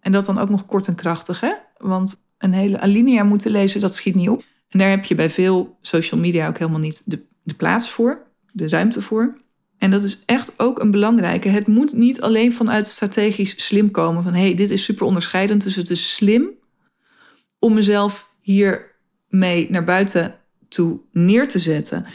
en 0.00 0.12
dat 0.12 0.24
dan 0.24 0.38
ook 0.38 0.48
nog 0.48 0.66
kort 0.66 0.86
en 0.86 0.94
krachtig, 0.94 1.40
hè? 1.40 1.52
Want 1.76 2.22
een 2.38 2.52
hele 2.52 2.80
alinea 2.80 3.24
moeten 3.24 3.50
lezen, 3.50 3.80
dat 3.80 3.94
schiet 3.94 4.14
niet 4.14 4.28
op. 4.28 4.48
En 4.70 4.78
daar 4.78 4.90
heb 4.90 5.04
je 5.04 5.14
bij 5.14 5.30
veel 5.30 5.76
social 5.80 6.20
media 6.20 6.48
ook 6.48 6.58
helemaal 6.58 6.80
niet 6.80 7.02
de, 7.04 7.24
de 7.42 7.54
plaats 7.54 7.90
voor, 7.90 8.26
de 8.52 8.68
ruimte 8.68 9.02
voor. 9.02 9.38
En 9.78 9.90
dat 9.90 10.02
is 10.02 10.22
echt 10.26 10.58
ook 10.58 10.78
een 10.78 10.90
belangrijke. 10.90 11.48
Het 11.48 11.66
moet 11.66 11.92
niet 11.92 12.20
alleen 12.20 12.52
vanuit 12.52 12.86
strategisch 12.86 13.66
slim 13.66 13.90
komen 13.90 14.22
van 14.22 14.34
hé, 14.34 14.40
hey, 14.40 14.54
dit 14.54 14.70
is 14.70 14.84
super 14.84 15.06
onderscheidend, 15.06 15.62
dus 15.62 15.76
het 15.76 15.90
is 15.90 16.14
slim 16.14 16.48
om 17.58 17.74
mezelf 17.74 18.34
hiermee 18.40 19.66
naar 19.70 19.84
buiten 19.84 20.34
toe 20.68 21.00
neer 21.12 21.48
te 21.48 21.58
zetten. 21.58 22.06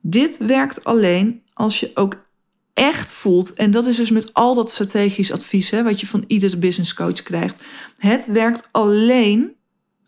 Dit 0.00 0.36
werkt 0.38 0.84
alleen 0.84 1.42
als 1.52 1.80
je 1.80 1.90
ook 1.94 2.26
echt 2.74 3.12
voelt, 3.12 3.52
en 3.52 3.70
dat 3.70 3.86
is 3.86 3.96
dus 3.96 4.10
met 4.10 4.34
al 4.34 4.54
dat 4.54 4.70
strategisch 4.70 5.32
advies 5.32 5.70
hè, 5.70 5.82
wat 5.82 6.00
je 6.00 6.06
van 6.06 6.24
iedere 6.26 6.56
business 6.56 6.94
coach 6.94 7.22
krijgt. 7.22 7.64
Het 7.98 8.26
werkt 8.26 8.68
alleen 8.72 9.54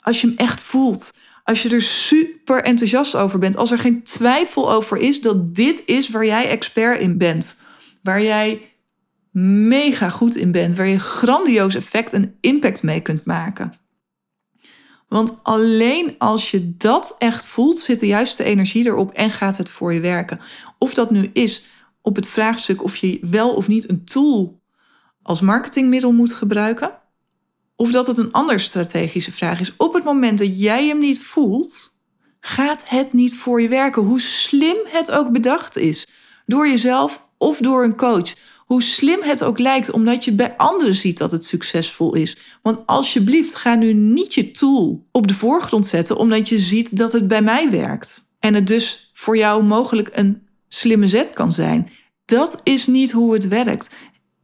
als 0.01 0.21
je 0.21 0.27
hem 0.27 0.37
echt 0.37 0.61
voelt. 0.61 1.13
Als 1.49 1.63
je 1.63 1.69
er 1.69 1.83
super 1.83 2.63
enthousiast 2.63 3.17
over 3.17 3.39
bent. 3.39 3.57
Als 3.57 3.71
er 3.71 3.79
geen 3.79 4.03
twijfel 4.03 4.73
over 4.73 4.97
is 4.97 5.21
dat 5.21 5.55
dit 5.55 5.83
is 5.87 6.09
waar 6.09 6.25
jij 6.25 6.49
expert 6.49 7.01
in 7.01 7.19
bent. 7.19 7.61
Waar 8.03 8.23
jij 8.23 8.73
mega 9.69 10.09
goed 10.09 10.37
in 10.37 10.53
bent. 10.53 10.75
Waar 10.75 10.87
je 10.87 10.99
grandioos 10.99 11.75
effect 11.75 12.13
en 12.13 12.37
impact 12.41 12.83
mee 12.83 13.01
kunt 13.01 13.25
maken. 13.25 13.73
Want 15.09 15.39
alleen 15.43 16.15
als 16.19 16.51
je 16.51 16.77
dat 16.77 17.15
echt 17.19 17.47
voelt, 17.47 17.79
zit 17.79 18.01
de 18.01 18.07
juiste 18.07 18.45
energie 18.45 18.87
erop 18.87 19.13
en 19.13 19.31
gaat 19.31 19.57
het 19.57 19.71
voor 19.71 19.93
je 19.93 20.01
werken. 20.01 20.41
Of 20.79 20.95
dat 20.95 21.11
nu 21.11 21.31
is 21.33 21.65
op 22.03 22.17
het 22.17 22.29
vraagstuk 22.29 22.83
of 22.83 22.97
je 22.97 23.19
wel 23.21 23.55
of 23.55 23.69
niet 23.69 23.91
een 23.91 24.05
tool 24.05 24.61
als 25.23 25.41
marketingmiddel 25.41 26.13
moet 26.13 26.35
gebruiken, 26.35 26.99
of 27.81 27.91
dat 27.91 28.07
het 28.07 28.19
een 28.19 28.33
andere 28.33 28.59
strategische 28.59 29.33
vraag 29.33 29.61
is. 29.61 29.73
Op 29.77 29.95
het 29.95 30.05
moment 30.05 30.39
dat 30.39 30.61
jij 30.61 30.87
hem 30.87 30.99
niet 30.99 31.21
voelt, 31.21 31.97
gaat 32.41 32.83
het 32.89 33.13
niet 33.13 33.37
voor 33.37 33.61
je 33.61 33.69
werken. 33.69 34.03
Hoe 34.03 34.21
slim 34.21 34.77
het 34.85 35.11
ook 35.11 35.33
bedacht 35.33 35.77
is. 35.77 36.07
Door 36.47 36.69
jezelf 36.69 37.27
of 37.37 37.59
door 37.59 37.85
een 37.85 37.97
coach. 37.97 38.35
Hoe 38.67 38.83
slim 38.83 39.23
het 39.23 39.45
ook 39.45 39.59
lijkt, 39.59 39.91
omdat 39.91 40.25
je 40.25 40.33
bij 40.33 40.57
anderen 40.57 40.95
ziet 40.95 41.19
dat 41.19 41.31
het 41.31 41.45
succesvol 41.45 42.15
is. 42.15 42.37
Want 42.63 42.87
alsjeblieft, 42.87 43.55
ga 43.55 43.75
nu 43.75 43.93
niet 43.93 44.35
je 44.35 44.51
tool 44.51 45.07
op 45.13 45.29
de 45.29 45.35
voorgrond 45.35 45.87
zetten, 45.87 46.17
omdat 46.17 46.49
je 46.49 46.59
ziet 46.59 46.97
dat 46.97 47.13
het 47.13 47.29
bij 47.29 47.43
mij 47.43 47.71
werkt. 47.71 48.29
En 48.39 48.55
het 48.55 48.67
dus 48.67 49.11
voor 49.15 49.37
jou 49.37 49.65
mogelijk 49.65 50.09
een 50.13 50.47
slimme 50.69 51.09
zet 51.09 51.33
kan 51.33 51.53
zijn. 51.53 51.91
Dat 52.25 52.61
is 52.63 52.87
niet 52.87 53.11
hoe 53.13 53.33
het 53.33 53.49
werkt. 53.49 53.95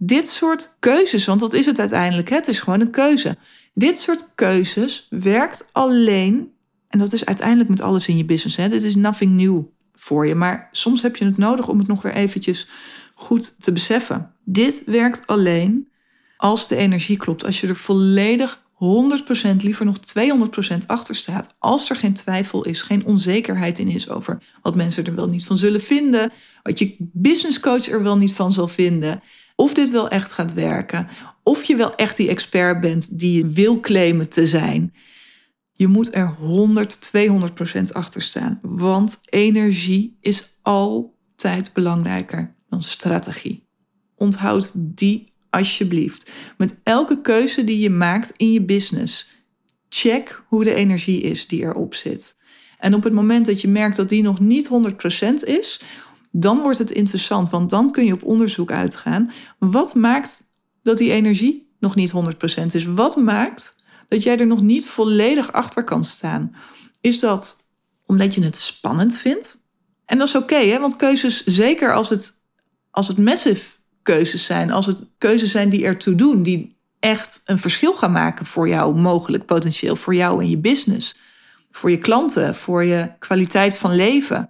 Dit 0.06 0.28
soort 0.28 0.76
keuzes, 0.78 1.24
want 1.24 1.40
dat 1.40 1.52
is 1.52 1.66
het 1.66 1.78
uiteindelijk, 1.78 2.28
het 2.28 2.48
is 2.48 2.60
gewoon 2.60 2.80
een 2.80 2.90
keuze. 2.90 3.36
Dit 3.74 3.98
soort 3.98 4.34
keuzes 4.34 5.06
werkt 5.10 5.68
alleen, 5.72 6.52
en 6.88 6.98
dat 6.98 7.12
is 7.12 7.26
uiteindelijk 7.26 7.68
met 7.68 7.80
alles 7.80 8.08
in 8.08 8.16
je 8.16 8.24
business. 8.24 8.56
Hè? 8.56 8.68
Dit 8.68 8.82
is 8.82 8.94
nothing 8.94 9.32
new 9.36 9.62
voor 9.94 10.26
je, 10.26 10.34
maar 10.34 10.68
soms 10.72 11.02
heb 11.02 11.16
je 11.16 11.24
het 11.24 11.36
nodig 11.36 11.68
om 11.68 11.78
het 11.78 11.86
nog 11.86 12.02
weer 12.02 12.12
eventjes 12.12 12.68
goed 13.14 13.62
te 13.62 13.72
beseffen. 13.72 14.30
Dit 14.44 14.82
werkt 14.86 15.26
alleen 15.26 15.88
als 16.36 16.68
de 16.68 16.76
energie 16.76 17.16
klopt, 17.16 17.44
als 17.44 17.60
je 17.60 17.66
er 17.66 17.76
volledig 17.76 18.62
100%, 18.74 19.56
liever 19.56 19.84
nog 19.84 19.98
200% 19.98 20.86
achter 20.86 21.14
staat. 21.14 21.54
Als 21.58 21.90
er 21.90 21.96
geen 21.96 22.14
twijfel 22.14 22.64
is, 22.64 22.82
geen 22.82 23.06
onzekerheid 23.06 23.78
in 23.78 23.88
is 23.88 24.08
over 24.08 24.42
wat 24.62 24.74
mensen 24.74 25.04
er 25.04 25.14
wel 25.14 25.28
niet 25.28 25.44
van 25.44 25.58
zullen 25.58 25.80
vinden, 25.80 26.32
wat 26.62 26.78
je 26.78 26.96
businesscoach 26.98 27.88
er 27.88 28.02
wel 28.02 28.16
niet 28.16 28.32
van 28.32 28.52
zal 28.52 28.68
vinden, 28.68 29.22
of 29.54 29.74
dit 29.74 29.90
wel 29.90 30.08
echt 30.08 30.32
gaat 30.32 30.52
werken, 30.52 31.08
of 31.42 31.64
je 31.64 31.76
wel 31.76 31.94
echt 31.94 32.16
die 32.16 32.28
expert 32.28 32.80
bent 32.80 33.18
die 33.18 33.36
je 33.36 33.48
wil 33.48 33.80
claimen 33.80 34.28
te 34.28 34.46
zijn. 34.46 34.94
Je 35.72 35.86
moet 35.86 36.14
er 36.14 36.26
100, 36.26 37.10
200% 37.16 37.92
achter 37.92 38.22
staan, 38.22 38.58
want 38.62 39.20
energie 39.24 40.16
is 40.20 40.58
altijd 40.62 41.70
belangrijker 41.72 42.54
dan 42.68 42.82
strategie. 42.82 43.66
Onthoud 44.14 44.70
die 44.74 45.32
alsjeblieft. 45.50 46.30
Met 46.56 46.80
elke 46.82 47.20
keuze 47.20 47.64
die 47.64 47.78
je 47.78 47.90
maakt 47.90 48.32
in 48.36 48.52
je 48.52 48.62
business, 48.62 49.30
check 49.88 50.44
hoe 50.48 50.64
de 50.64 50.74
energie 50.74 51.20
is 51.20 51.46
die 51.46 51.62
erop 51.62 51.94
zit. 51.94 52.36
En 52.78 52.94
op 52.94 53.04
het 53.04 53.12
moment 53.12 53.46
dat 53.46 53.60
je 53.60 53.68
merkt 53.68 53.96
dat 53.96 54.08
die 54.08 54.22
nog 54.22 54.40
niet 54.40 54.68
100% 54.68 55.32
is, 55.44 55.80
dan 56.36 56.60
wordt 56.60 56.78
het 56.78 56.90
interessant, 56.90 57.50
want 57.50 57.70
dan 57.70 57.92
kun 57.92 58.04
je 58.04 58.12
op 58.12 58.22
onderzoek 58.22 58.70
uitgaan. 58.70 59.32
Wat 59.58 59.94
maakt 59.94 60.42
dat 60.82 60.98
die 60.98 61.10
energie 61.10 61.74
nog 61.80 61.94
niet 61.94 62.12
100% 62.62 62.66
is? 62.72 62.84
Wat 62.84 63.16
maakt 63.16 63.76
dat 64.08 64.22
jij 64.22 64.38
er 64.38 64.46
nog 64.46 64.60
niet 64.60 64.86
volledig 64.86 65.52
achter 65.52 65.84
kan 65.84 66.04
staan? 66.04 66.56
Is 67.00 67.20
dat 67.20 67.56
omdat 68.06 68.34
je 68.34 68.44
het 68.44 68.56
spannend 68.56 69.16
vindt? 69.16 69.58
En 70.06 70.18
dat 70.18 70.28
is 70.28 70.34
oké, 70.34 70.54
okay, 70.54 70.80
want 70.80 70.96
keuzes, 70.96 71.44
zeker 71.44 71.94
als 71.94 72.08
het, 72.08 72.32
als 72.90 73.08
het 73.08 73.18
massive 73.18 73.70
keuzes 74.02 74.44
zijn, 74.44 74.70
als 74.70 74.86
het 74.86 75.04
keuzes 75.18 75.50
zijn 75.50 75.68
die 75.68 75.84
ertoe 75.84 76.14
doen, 76.14 76.42
die 76.42 76.76
echt 76.98 77.42
een 77.44 77.58
verschil 77.58 77.94
gaan 77.94 78.12
maken 78.12 78.46
voor 78.46 78.68
jou, 78.68 78.94
mogelijk 78.94 79.46
potentieel 79.46 79.96
voor 79.96 80.14
jou 80.14 80.42
en 80.42 80.50
je 80.50 80.58
business, 80.58 81.16
voor 81.70 81.90
je 81.90 81.98
klanten, 81.98 82.54
voor 82.54 82.84
je 82.84 83.10
kwaliteit 83.18 83.76
van 83.76 83.94
leven. 83.94 84.48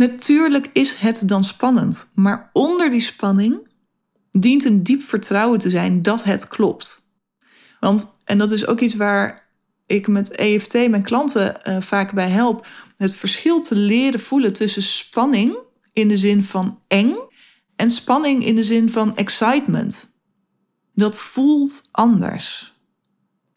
Natuurlijk 0.00 0.70
is 0.72 0.94
het 0.94 1.28
dan 1.28 1.44
spannend, 1.44 2.10
maar 2.14 2.50
onder 2.52 2.90
die 2.90 3.00
spanning 3.00 3.68
dient 4.30 4.64
een 4.64 4.82
diep 4.82 5.02
vertrouwen 5.02 5.58
te 5.58 5.70
zijn 5.70 6.02
dat 6.02 6.22
het 6.22 6.48
klopt. 6.48 7.10
Want, 7.80 8.06
en 8.24 8.38
dat 8.38 8.50
is 8.50 8.66
ook 8.66 8.80
iets 8.80 8.94
waar 8.94 9.48
ik 9.86 10.08
met 10.08 10.30
EFT 10.30 10.72
mijn 10.72 11.02
klanten 11.02 11.60
uh, 11.64 11.80
vaak 11.80 12.12
bij 12.12 12.28
help, 12.28 12.66
het 12.96 13.14
verschil 13.14 13.60
te 13.60 13.74
leren 13.74 14.20
voelen 14.20 14.52
tussen 14.52 14.82
spanning 14.82 15.58
in 15.92 16.08
de 16.08 16.18
zin 16.18 16.42
van 16.42 16.82
eng 16.88 17.14
en 17.76 17.90
spanning 17.90 18.44
in 18.44 18.54
de 18.54 18.64
zin 18.64 18.90
van 18.90 19.16
excitement. 19.16 20.16
Dat 20.94 21.16
voelt 21.16 21.88
anders. 21.90 22.69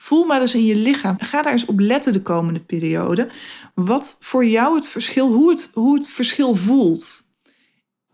Voel 0.03 0.25
maar 0.25 0.41
eens 0.41 0.55
in 0.55 0.65
je 0.65 0.75
lichaam. 0.75 1.15
Ga 1.19 1.41
daar 1.41 1.51
eens 1.51 1.65
op 1.65 1.79
letten 1.79 2.13
de 2.13 2.21
komende 2.21 2.59
periode. 2.59 3.29
Wat 3.75 4.17
voor 4.19 4.45
jou 4.45 4.75
het 4.75 4.87
verschil, 4.87 5.31
hoe 5.31 5.49
het, 5.49 5.71
hoe 5.73 5.95
het 5.95 6.09
verschil 6.09 6.55
voelt. 6.55 7.21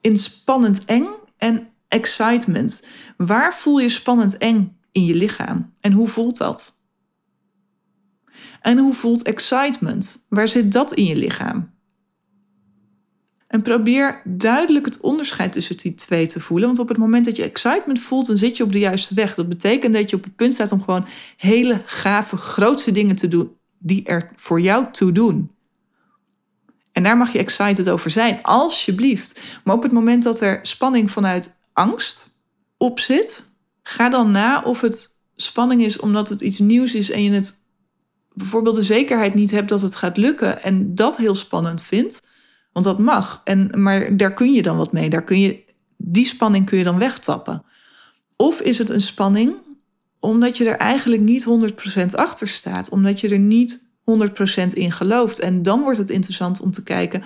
In 0.01 0.17
spannend 0.17 0.86
eng 0.86 1.08
en 1.38 1.69
excitement. 1.88 2.88
Waar 3.17 3.55
voel 3.55 3.79
je 3.79 3.89
spannend 3.89 4.38
eng 4.38 4.77
in 4.91 5.05
je 5.05 5.15
lichaam? 5.15 5.74
En 5.81 5.91
hoe 5.91 6.08
voelt 6.08 6.38
dat? 6.38 6.84
En 8.62 8.77
hoe 8.77 8.93
voelt 8.93 9.22
excitement? 9.22 10.25
Waar 10.27 10.48
zit 10.48 10.72
dat 10.72 10.93
in 10.93 11.05
je 11.05 11.15
lichaam? 11.15 11.74
En 13.49 13.61
probeer 13.61 14.21
duidelijk 14.23 14.85
het 14.85 14.99
onderscheid 14.99 15.51
tussen 15.51 15.77
die 15.77 15.93
twee 15.93 16.27
te 16.27 16.39
voelen. 16.39 16.67
Want 16.67 16.79
op 16.79 16.87
het 16.87 16.97
moment 16.97 17.25
dat 17.25 17.35
je 17.35 17.43
excitement 17.43 17.99
voelt, 17.99 18.27
dan 18.27 18.37
zit 18.37 18.57
je 18.57 18.63
op 18.63 18.71
de 18.71 18.79
juiste 18.79 19.13
weg. 19.13 19.35
Dat 19.35 19.49
betekent 19.49 19.93
dat 19.93 20.09
je 20.09 20.15
op 20.15 20.23
het 20.23 20.35
punt 20.35 20.53
staat 20.53 20.71
om 20.71 20.83
gewoon 20.83 21.05
hele 21.37 21.81
gave, 21.85 22.37
grootste 22.37 22.91
dingen 22.91 23.15
te 23.15 23.27
doen 23.27 23.51
die 23.77 24.03
er 24.03 24.31
voor 24.35 24.61
jou 24.61 24.85
toe 24.91 25.11
doen. 25.11 25.51
En 26.91 27.03
daar 27.03 27.17
mag 27.17 27.31
je 27.31 27.39
excited 27.39 27.89
over 27.89 28.11
zijn, 28.11 28.39
alsjeblieft. 28.41 29.41
Maar 29.63 29.75
op 29.75 29.83
het 29.83 29.91
moment 29.91 30.23
dat 30.23 30.41
er 30.41 30.59
spanning 30.61 31.11
vanuit 31.11 31.57
angst 31.73 32.29
op 32.77 32.99
zit, 32.99 33.45
ga 33.83 34.09
dan 34.09 34.31
na 34.31 34.61
of 34.61 34.81
het 34.81 35.09
spanning 35.35 35.81
is 35.81 35.99
omdat 35.99 36.29
het 36.29 36.41
iets 36.41 36.59
nieuws 36.59 36.95
is 36.95 37.11
en 37.11 37.23
je 37.23 37.31
het 37.31 37.53
bijvoorbeeld 38.33 38.75
de 38.75 38.81
zekerheid 38.81 39.33
niet 39.33 39.51
hebt 39.51 39.69
dat 39.69 39.81
het 39.81 39.95
gaat 39.95 40.17
lukken 40.17 40.63
en 40.63 40.95
dat 40.95 41.17
heel 41.17 41.35
spannend 41.35 41.81
vindt 41.81 42.27
want 42.79 42.98
dat 42.98 43.05
mag. 43.05 43.41
En, 43.43 43.69
maar 43.75 44.17
daar 44.17 44.33
kun 44.33 44.53
je 44.53 44.62
dan 44.62 44.77
wat 44.77 44.91
mee. 44.91 45.09
Daar 45.09 45.24
kun 45.24 45.39
je, 45.39 45.63
die 45.98 46.25
spanning 46.25 46.65
kun 46.65 46.77
je 46.77 46.83
dan 46.83 47.00
wegtappen. 47.00 47.63
Of 48.36 48.62
is 48.62 48.77
het 48.77 48.89
een 48.89 49.01
spanning 49.01 49.53
omdat 50.19 50.57
je 50.57 50.69
er 50.69 50.77
eigenlijk 50.77 51.21
niet 51.21 51.48
100% 52.01 52.05
achter 52.12 52.48
staat. 52.48 52.89
Omdat 52.89 53.19
je 53.19 53.29
er 53.29 53.39
niet 53.39 53.83
100% 54.63 54.67
in 54.74 54.91
gelooft. 54.91 55.39
En 55.39 55.63
dan 55.63 55.81
wordt 55.81 55.98
het 55.98 56.09
interessant 56.09 56.62
om 56.62 56.71
te 56.71 56.83
kijken. 56.83 57.24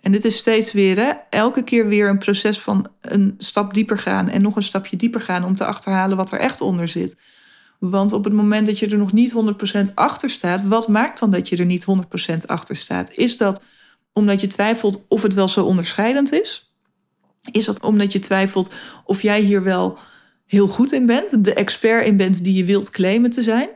En 0.00 0.12
dit 0.12 0.24
is 0.24 0.36
steeds 0.36 0.72
weer, 0.72 1.18
elke 1.30 1.62
keer 1.62 1.88
weer 1.88 2.08
een 2.08 2.18
proces 2.18 2.58
van 2.58 2.86
een 3.00 3.34
stap 3.38 3.74
dieper 3.74 3.98
gaan 3.98 4.28
en 4.28 4.42
nog 4.42 4.56
een 4.56 4.62
stapje 4.62 4.96
dieper 4.96 5.20
gaan 5.20 5.44
om 5.44 5.54
te 5.54 5.64
achterhalen 5.64 6.16
wat 6.16 6.32
er 6.32 6.40
echt 6.40 6.60
onder 6.60 6.88
zit. 6.88 7.16
Want 7.78 8.12
op 8.12 8.24
het 8.24 8.32
moment 8.32 8.66
dat 8.66 8.78
je 8.78 8.86
er 8.86 8.98
nog 8.98 9.12
niet 9.12 9.34
100% 9.90 9.94
achter 9.94 10.30
staat, 10.30 10.62
wat 10.62 10.88
maakt 10.88 11.18
dan 11.18 11.30
dat 11.30 11.48
je 11.48 11.56
er 11.56 11.64
niet 11.64 11.86
100% 12.32 12.36
achter 12.46 12.76
staat? 12.76 13.12
Is 13.12 13.36
dat 13.36 13.64
omdat 14.12 14.40
je 14.40 14.46
twijfelt 14.46 15.06
of 15.08 15.22
het 15.22 15.34
wel 15.34 15.48
zo 15.48 15.64
onderscheidend 15.64 16.32
is? 16.32 16.72
Is 17.50 17.64
dat 17.64 17.82
omdat 17.82 18.12
je 18.12 18.18
twijfelt 18.18 18.74
of 19.04 19.22
jij 19.22 19.40
hier 19.40 19.62
wel 19.62 19.98
heel 20.46 20.68
goed 20.68 20.92
in 20.92 21.06
bent, 21.06 21.44
de 21.44 21.54
expert 21.54 22.06
in 22.06 22.16
bent 22.16 22.44
die 22.44 22.54
je 22.54 22.64
wilt 22.64 22.90
claimen 22.90 23.30
te 23.30 23.42
zijn? 23.42 23.68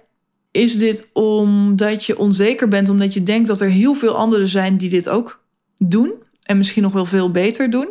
Is 0.51 0.79
dit 0.79 1.11
omdat 1.13 2.05
je 2.05 2.19
onzeker 2.19 2.69
bent, 2.69 2.89
omdat 2.89 3.15
je 3.15 3.23
denkt 3.23 3.49
dat 3.49 3.61
er 3.61 3.69
heel 3.69 3.95
veel 3.95 4.17
anderen 4.17 4.49
zijn 4.49 4.77
die 4.77 4.89
dit 4.89 5.09
ook 5.09 5.45
doen 5.79 6.13
en 6.43 6.57
misschien 6.57 6.83
nog 6.83 6.93
wel 6.93 7.07
veel 7.07 7.31
beter 7.31 7.71
doen? 7.71 7.89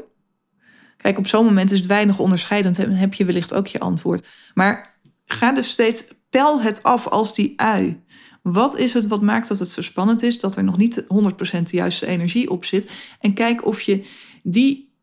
Kijk, 0.98 1.18
op 1.18 1.28
zo'n 1.28 1.46
moment 1.46 1.72
is 1.72 1.78
het 1.78 1.88
weinig 1.88 2.20
onderscheidend 2.20 2.80
en 2.80 2.92
heb 2.92 3.14
je 3.14 3.25
wellicht 3.25 3.54
ook 3.54 3.68
je 3.68 3.80
antwoord. 3.80 4.28
Maar 4.54 4.98
ga 5.25 5.52
dus 5.52 5.70
steeds, 5.70 6.08
pel 6.30 6.62
het 6.62 6.84
af 6.84 7.08
als 7.08 7.36
die 7.36 7.54
ui. 7.56 8.04
Wat 8.52 8.78
is 8.78 8.94
het 8.94 9.08
wat 9.08 9.22
maakt 9.22 9.48
dat 9.48 9.60
het 9.60 9.72
zo 9.72 9.82
spannend 9.82 10.24
is, 10.24 10.40
dat 10.40 10.56
er 10.56 10.64
nog 10.64 10.78
niet 10.78 11.02
100% 11.02 11.06
de 11.48 11.75
juiste 11.75 12.06
energie 12.06 12.50
op 12.50 12.66
zit? 12.66 12.92
En 13.20 13.34
kijk 13.34 13.66
of 13.66 13.82
je 13.82 14.06
die 14.44 14.94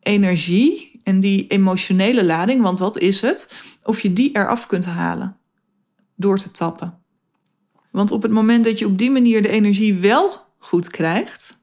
energie 0.00 1.00
en 1.02 1.20
die 1.20 1.46
emotionele 1.46 2.24
lading, 2.24 2.62
want 2.62 2.78
dat 2.78 2.98
is 2.98 3.20
het, 3.20 3.58
of 3.82 4.00
je 4.00 4.12
die 4.12 4.30
eraf 4.32 4.66
kunt 4.66 4.84
halen 4.84 5.36
door 6.14 6.38
te 6.38 6.50
tappen. 6.50 6.98
Want 7.90 8.10
op 8.10 8.22
het 8.22 8.32
moment 8.32 8.64
dat 8.64 8.78
je 8.78 8.86
op 8.86 8.98
die 8.98 9.10
manier 9.10 9.42
de 9.42 9.48
energie 9.48 9.94
wel 9.94 10.32
goed 10.58 10.88
krijgt, 10.88 11.58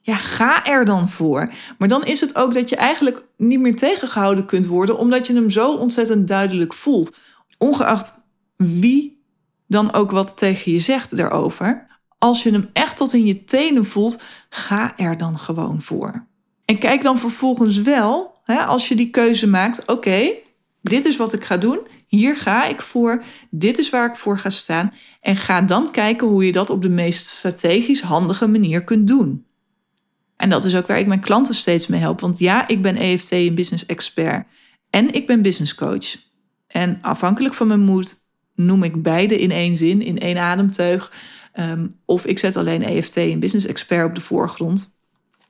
ja, 0.00 0.16
ga 0.16 0.64
er 0.64 0.84
dan 0.84 1.08
voor. 1.08 1.52
Maar 1.78 1.88
dan 1.88 2.04
is 2.04 2.20
het 2.20 2.36
ook 2.36 2.54
dat 2.54 2.68
je 2.68 2.76
eigenlijk 2.76 3.24
niet 3.36 3.60
meer 3.60 3.76
tegengehouden 3.76 4.46
kunt 4.46 4.66
worden, 4.66 4.98
omdat 4.98 5.26
je 5.26 5.34
hem 5.34 5.50
zo 5.50 5.74
ontzettend 5.74 6.28
duidelijk 6.28 6.74
voelt. 6.74 7.16
Ongeacht 7.58 8.12
wie 8.56 9.23
dan 9.66 9.92
ook 9.92 10.10
wat 10.10 10.38
tegen 10.38 10.72
je 10.72 10.78
zegt 10.78 11.16
daarover. 11.16 11.86
Als 12.18 12.42
je 12.42 12.50
hem 12.50 12.70
echt 12.72 12.96
tot 12.96 13.12
in 13.12 13.26
je 13.26 13.44
tenen 13.44 13.84
voelt, 13.84 14.22
ga 14.48 14.98
er 14.98 15.16
dan 15.16 15.38
gewoon 15.38 15.82
voor. 15.82 16.26
En 16.64 16.78
kijk 16.78 17.02
dan 17.02 17.18
vervolgens 17.18 17.82
wel, 17.82 18.40
hè, 18.44 18.64
als 18.64 18.88
je 18.88 18.96
die 18.96 19.10
keuze 19.10 19.48
maakt, 19.48 19.86
oké, 19.86 20.30
dit 20.82 21.04
is 21.04 21.16
wat 21.16 21.32
ik 21.32 21.44
ga 21.44 21.56
doen, 21.56 21.78
Hier 22.06 22.36
ga 22.36 22.64
ik 22.64 22.80
voor, 22.80 23.22
dit 23.50 23.78
is 23.78 23.90
waar 23.90 24.08
ik 24.08 24.16
voor 24.16 24.38
ga 24.38 24.50
staan. 24.50 24.92
En 25.20 25.36
ga 25.36 25.62
dan 25.62 25.90
kijken 25.90 26.26
hoe 26.26 26.46
je 26.46 26.52
dat 26.52 26.70
op 26.70 26.82
de 26.82 26.88
meest 26.88 27.26
strategisch 27.26 28.00
handige 28.00 28.46
manier 28.46 28.84
kunt 28.84 29.06
doen. 29.06 29.46
En 30.36 30.50
dat 30.50 30.64
is 30.64 30.76
ook 30.76 30.86
waar 30.86 30.98
ik 30.98 31.06
mijn 31.06 31.20
klanten 31.20 31.54
steeds 31.54 31.86
mee 31.86 32.00
help. 32.00 32.20
Want 32.20 32.38
ja, 32.38 32.68
ik 32.68 32.82
ben 32.82 32.96
EFT 32.96 33.30
en 33.30 33.54
business 33.54 33.86
expert. 33.86 34.46
En 34.90 35.12
ik 35.12 35.26
ben 35.26 35.42
business 35.42 35.74
coach. 35.74 36.16
En 36.66 36.98
afhankelijk 37.02 37.54
van 37.54 37.66
mijn 37.66 37.80
moed 37.80 38.14
noem 38.54 38.82
ik 38.82 39.02
beide 39.02 39.40
in 39.40 39.50
één 39.50 39.76
zin, 39.76 40.02
in 40.02 40.18
één 40.18 40.38
ademteug. 40.38 41.12
Ehm, 41.52 41.86
of 42.04 42.26
ik 42.26 42.38
zet 42.38 42.56
alleen 42.56 42.82
EFT 42.82 43.16
en 43.16 43.38
business 43.38 43.66
expert 43.66 44.08
op 44.08 44.14
de 44.14 44.20
voorgrond. 44.20 44.98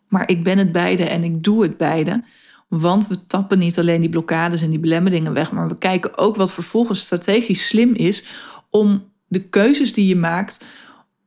Maar 0.08 0.30
ik 0.30 0.42
ben 0.42 0.58
het 0.58 0.72
beide 0.72 1.04
en 1.04 1.24
ik 1.24 1.42
doe 1.42 1.62
het 1.62 1.76
beide. 1.76 2.24
Want 2.68 3.08
we 3.08 3.26
tappen 3.26 3.58
niet 3.58 3.78
alleen 3.78 4.00
die 4.00 4.10
blokkades 4.10 4.62
en 4.62 4.70
die 4.70 4.78
belemmeringen 4.78 5.32
weg, 5.32 5.52
maar 5.52 5.68
we 5.68 5.78
kijken 5.78 6.18
ook 6.18 6.36
wat 6.36 6.52
vervolgens 6.52 7.00
strategisch 7.00 7.66
slim 7.66 7.94
is 7.94 8.24
om 8.70 9.12
de 9.26 9.40
keuzes 9.40 9.92
die 9.92 10.06
je 10.06 10.16
maakt 10.16 10.64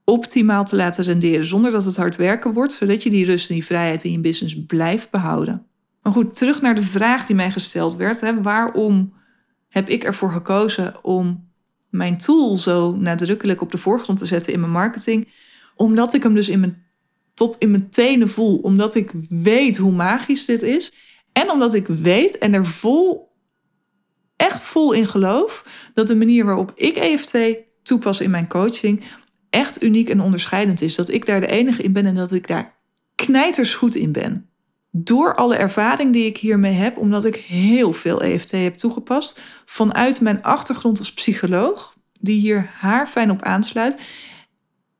optimaal 0.03 0.65
te 0.65 0.75
laten 0.75 1.03
renderen, 1.03 1.46
zonder 1.46 1.72
dat 1.72 1.86
het 1.86 1.96
hard 1.96 2.15
werken 2.15 2.53
wordt, 2.53 2.74
zodat 2.74 3.03
je 3.03 3.10
die 3.10 3.25
rust 3.25 3.50
en 3.50 3.55
die 3.55 3.65
vrijheid 3.65 4.03
in 4.03 4.12
je 4.12 4.19
business 4.19 4.65
blijft 4.65 5.10
behouden. 5.10 5.65
Maar 6.01 6.13
goed, 6.13 6.36
terug 6.36 6.62
naar 6.62 6.75
de 6.75 6.84
vraag 6.84 7.25
die 7.25 7.36
mij 7.36 7.51
gesteld 7.51 7.96
werd: 7.96 8.19
hè, 8.19 8.41
waarom 8.41 9.13
heb 9.69 9.89
ik 9.89 10.03
ervoor 10.03 10.31
gekozen 10.31 11.03
om 11.03 11.47
mijn 11.98 12.18
tool 12.18 12.58
zo 12.58 12.96
nadrukkelijk 12.96 13.62
op 13.62 13.72
de 13.72 13.77
voorgrond 13.77 14.20
te 14.20 14.25
zetten 14.25 14.54
in 14.54 14.60
mijn 14.60 14.72
marketing? 14.72 15.27
Omdat 15.75 16.13
ik 16.13 16.24
hem 16.24 16.34
dus 16.34 16.50
in 16.50 16.60
mijn, 16.60 16.86
tot 17.34 17.56
in 17.60 17.72
mijn 17.72 17.89
tenen 17.89 18.30
voel, 18.30 18.58
omdat 18.58 18.96
ik 18.96 19.12
weet 19.30 19.77
hoe 19.77 19.92
magisch 19.92 20.46
dit 20.46 20.62
is 20.62 20.94
en 21.32 21.51
omdat 21.51 21.74
ik 21.74 21.88
weet 21.88 22.38
en 22.38 22.54
er 22.54 22.66
vol, 22.66 23.32
echt 24.36 24.63
vol 24.63 24.92
in 24.92 25.08
geloof 25.08 25.66
dat 25.94 26.08
de 26.08 26.16
manier 26.16 26.46
waarop 26.46 26.72
ik 26.75 26.96
EFT 26.96 27.38
toepas 27.84 28.22
in 28.22 28.30
mijn 28.30 28.48
coaching 28.48 29.04
echt 29.50 29.84
uniek 29.84 30.10
en 30.10 30.22
onderscheidend 30.22 30.82
is. 30.82 30.96
Dat 30.96 31.10
ik 31.10 31.25
daar 31.25 31.39
de 31.39 31.48
enige 31.48 31.84
in 31.84 31.94
ben 31.94 32.06
en 32.06 32.16
dat 32.16 32.32
ik 32.32 32.48
daar 32.48 32.75
knijters 33.16 33.74
goed 33.74 33.96
in 33.96 34.12
ben. 34.12 34.47
Door 35.00 35.36
alle 35.36 35.56
ervaring 35.56 36.13
die 36.13 36.25
ik 36.25 36.38
hiermee 36.38 36.74
heb, 36.74 36.98
omdat 36.98 37.25
ik 37.25 37.36
heel 37.36 37.94
veel 37.94 38.22
EFT 38.22 38.51
heb 38.51 38.77
toegepast, 38.77 39.42
vanuit 39.66 40.22
mijn 40.22 40.44
achtergrond 40.44 41.00
als 41.00 41.13
psycholoog, 41.13 41.96
die 42.20 42.39
hier 42.39 42.70
haar 42.74 43.08
fijn 43.08 43.32
op 43.32 43.42
aansluit. 43.42 44.01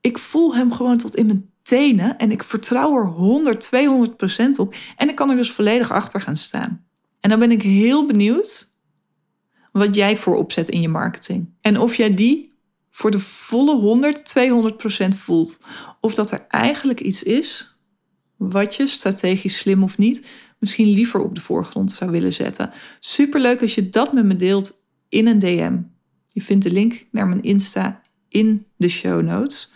Ik 0.01 0.18
voel 0.18 0.56
hem 0.56 0.72
gewoon 0.72 0.98
tot 0.98 1.16
in 1.16 1.25
mijn 1.25 1.50
tenen 1.62 2.18
en 2.18 2.32
ik 2.32 2.44
vertrouw 2.44 2.96
er 2.96 3.06
100, 3.06 3.60
200 3.60 4.18
procent 4.18 4.60
op. 4.60 4.75
En 4.96 5.10
ik 5.10 5.16
kan 5.16 5.30
er 5.30 5.36
dus 5.36 5.51
volledig 5.51 5.92
achter 5.92 6.22
gaan 6.22 6.38
staan. 6.38 6.86
En 7.20 7.30
dan 7.30 7.39
ben 7.39 7.51
ik 7.51 7.62
heel 7.62 8.06
benieuwd 8.06 8.74
wat 9.72 9.96
jij 9.96 10.18
voor 10.18 10.36
opzet 10.36 10.70
in 10.70 10.82
je 10.82 10.89
marketing. 10.89 11.50
En 11.62 11.80
of 11.80 11.96
jij 11.96 12.13
die 12.13 12.54
voor 12.92 13.12
de 13.12 13.20
volle 13.20 13.75
100, 13.75 14.25
200 14.25 14.77
procent 14.77 15.18
voelt. 15.18 15.63
Of 16.01 16.13
dat 16.13 16.32
er 16.32 16.46
eigenlijk 16.48 17.00
iets 17.00 17.24
is 17.24 17.76
wat 18.38 18.75
je, 18.75 18.88
strategisch 18.88 19.58
slim 19.58 19.84
of 19.84 19.98
niet, 19.98 20.27
misschien 20.60 20.88
liever 20.88 21.20
op 21.20 21.36
de 21.36 21.41
voorgrond 21.41 21.91
zou 21.91 22.12
willen 22.12 22.34
zetten. 22.34 22.72
Superleuk 23.00 23.62
als 23.62 23.75
je 23.75 23.89
dat 23.89 24.13
met 24.13 24.25
me 24.25 24.36
deelt 24.36 24.82
in 25.10 25.27
een 25.27 25.39
DM. 25.39 25.77
Je 26.27 26.41
vindt 26.41 26.63
de 26.63 26.72
link 26.72 27.06
naar 27.12 27.27
mijn 27.27 27.44
Insta 27.44 28.01
in 28.29 28.65
de 28.75 28.88
show 28.88 29.22
notes. 29.22 29.72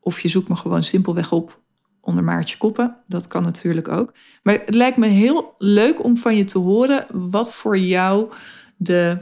Of 0.00 0.20
je 0.20 0.28
zoekt 0.28 0.48
me 0.48 0.56
gewoon 0.56 0.84
simpelweg 0.84 1.32
op 1.32 1.60
onder 2.00 2.24
Maartje 2.24 2.56
Koppen. 2.56 2.96
Dat 3.06 3.26
kan 3.26 3.42
natuurlijk 3.42 3.88
ook. 3.88 4.12
Maar 4.42 4.62
het 4.64 4.74
lijkt 4.74 4.96
me 4.96 5.06
heel 5.06 5.54
leuk 5.58 6.04
om 6.04 6.16
van 6.16 6.36
je 6.36 6.44
te 6.44 6.58
horen 6.58 7.06
wat 7.12 7.54
voor 7.54 7.78
jou 7.78 8.32
de 8.76 9.18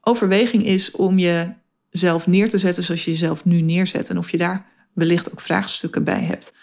overweging 0.00 0.64
is 0.64 0.90
om 0.90 1.18
jezelf 1.18 2.26
neer 2.26 2.48
te 2.48 2.58
zetten 2.58 2.82
zoals 2.82 3.04
je 3.04 3.10
jezelf 3.10 3.44
nu 3.44 3.60
neerzet. 3.60 4.08
En 4.08 4.18
of 4.18 4.30
je 4.30 4.36
daar 4.36 4.66
wellicht 4.92 5.32
ook 5.32 5.40
vraagstukken 5.40 6.04
bij 6.04 6.20
hebt. 6.20 6.54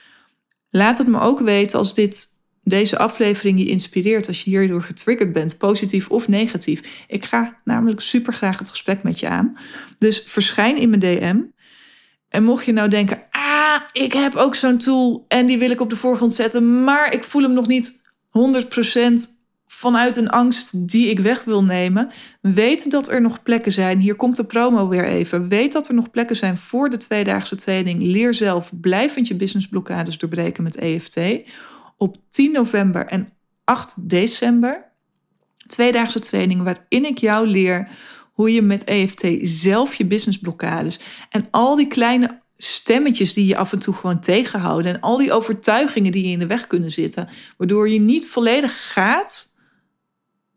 Laat 0.76 0.98
het 0.98 1.08
me 1.08 1.20
ook 1.20 1.40
weten 1.40 1.80
als 1.80 1.94
dit, 1.94 2.30
deze 2.64 2.98
aflevering 2.98 3.60
je 3.60 3.66
inspireert, 3.66 4.28
als 4.28 4.44
je 4.44 4.50
hierdoor 4.50 4.82
getriggerd 4.82 5.34
bent, 5.34 5.58
positief 5.58 6.10
of 6.10 6.28
negatief. 6.28 7.04
Ik 7.08 7.26
ga 7.26 7.58
namelijk 7.64 8.00
super 8.00 8.34
graag 8.34 8.60
het 8.60 8.70
gesprek 8.70 9.04
met 9.04 9.20
je 9.20 9.28
aan. 9.28 9.58
Dus 9.98 10.24
verschijn 10.26 10.78
in 10.78 10.90
mijn 10.90 11.02
DM. 11.02 11.38
En 12.30 12.44
mocht 12.44 12.66
je 12.66 12.72
nou 12.72 12.90
denken, 12.90 13.24
ah, 13.32 13.82
ik 13.92 14.14
heb 14.14 14.36
ook 14.36 14.56
zo'n 14.56 14.78
tool 14.78 15.26
en 15.28 15.46
die 15.46 15.58
wil 15.58 15.70
ik 15.70 15.82
op 15.82 15.90
de 15.90 15.96
voorgrond 15.96 16.34
zetten, 16.34 16.84
maar 16.84 17.14
ik 17.14 17.24
voel 17.24 17.42
hem 17.42 17.54
nog 17.54 17.68
niet 17.68 18.02
100% 18.30 19.14
vanuit 19.78 20.16
een 20.16 20.30
angst 20.30 20.90
die 20.90 21.10
ik 21.10 21.20
weg 21.20 21.44
wil 21.44 21.64
nemen. 21.64 22.12
Weet 22.42 22.92
dat 22.92 23.10
er 23.10 23.22
nog 23.22 23.44
plekken 23.44 23.72
zijn. 23.72 24.00
Hier 24.00 24.16
komt 24.16 24.36
de 24.36 24.46
promo 24.46 24.88
weer 24.88 25.06
even. 25.06 25.48
Weet 25.48 25.72
dat 25.72 25.88
er 25.88 25.94
nog 25.94 26.12
plekken 26.12 26.36
zijn 26.36 26.58
voor 26.58 26.90
de 26.90 26.98
tweedaagse 26.98 27.56
training. 27.56 28.02
Leer 28.02 28.34
zelf 28.34 28.72
blijvend 28.82 29.28
je 29.28 29.36
businessblokkades 29.36 30.18
doorbreken 30.18 30.64
met 30.64 30.76
EFT. 30.76 31.20
Op 31.98 32.18
10 32.30 32.52
november 32.52 33.06
en 33.06 33.34
8 33.64 34.10
december. 34.10 34.92
Tweedaagse 35.68 36.20
training 36.20 36.64
waarin 36.64 37.06
ik 37.06 37.18
jou 37.18 37.48
leer 37.48 37.88
hoe 38.32 38.54
je 38.54 38.62
met 38.62 38.84
EFT 38.84 39.28
zelf 39.42 39.96
je 39.96 40.06
businessblokkades 40.06 41.00
en 41.30 41.48
al 41.52 41.76
die 41.76 41.88
kleine 41.88 42.42
stemmetjes 42.58 43.34
die 43.34 43.46
je 43.46 43.58
af 43.58 43.72
en 43.72 43.80
toe 43.80 43.94
gewoon 43.94 44.20
tegenhouden 44.20 44.94
en 44.94 45.02
al 45.02 45.18
die 45.18 45.34
overtuigingen 45.34 46.12
die 46.12 46.26
je 46.26 46.32
in 46.32 46.40
de 46.40 46.48
weg 46.48 46.68
kunnen 46.68 46.92
zitten, 46.92 47.30
waardoor 47.58 47.90
je 47.90 48.00
niet 48.00 48.28
volledig 48.28 48.94
gaat 48.94 49.54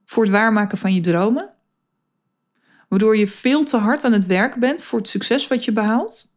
voor 0.08 0.22
het 0.22 0.32
waarmaken 0.32 0.78
van 0.78 0.94
je 0.94 1.00
dromen, 1.00 1.50
waardoor 2.88 3.16
je 3.16 3.28
veel 3.28 3.64
te 3.64 3.76
hard 3.76 4.04
aan 4.04 4.12
het 4.12 4.26
werk 4.26 4.54
bent 4.54 4.82
voor 4.82 4.98
het 4.98 5.08
succes 5.08 5.48
wat 5.48 5.64
je 5.64 5.72
behaalt, 5.72 6.32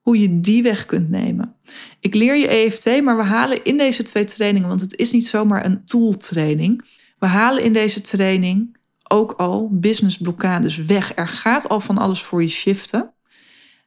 hoe 0.00 0.20
je 0.20 0.40
die 0.40 0.62
weg 0.62 0.86
kunt 0.86 1.10
nemen. 1.10 1.54
Ik 2.00 2.14
leer 2.14 2.36
je 2.36 2.48
EFT, 2.48 3.02
maar 3.02 3.16
we 3.16 3.22
halen 3.22 3.64
in 3.64 3.76
deze 3.76 4.02
twee 4.02 4.24
trainingen, 4.24 4.68
want 4.68 4.80
het 4.80 4.96
is 4.96 5.12
niet 5.12 5.26
zomaar 5.26 5.64
een 5.64 5.84
tool 5.84 6.16
training, 6.16 6.84
we 7.18 7.26
halen 7.26 7.62
in 7.62 7.72
deze 7.72 8.00
training 8.00 8.76
ook 9.08 9.32
al 9.32 9.68
businessblokkades 9.72 10.76
weg. 10.76 11.12
Er 11.16 11.28
gaat 11.28 11.68
al 11.68 11.80
van 11.80 11.98
alles 11.98 12.22
voor 12.22 12.42
je 12.42 12.48
shiften. 12.48 13.12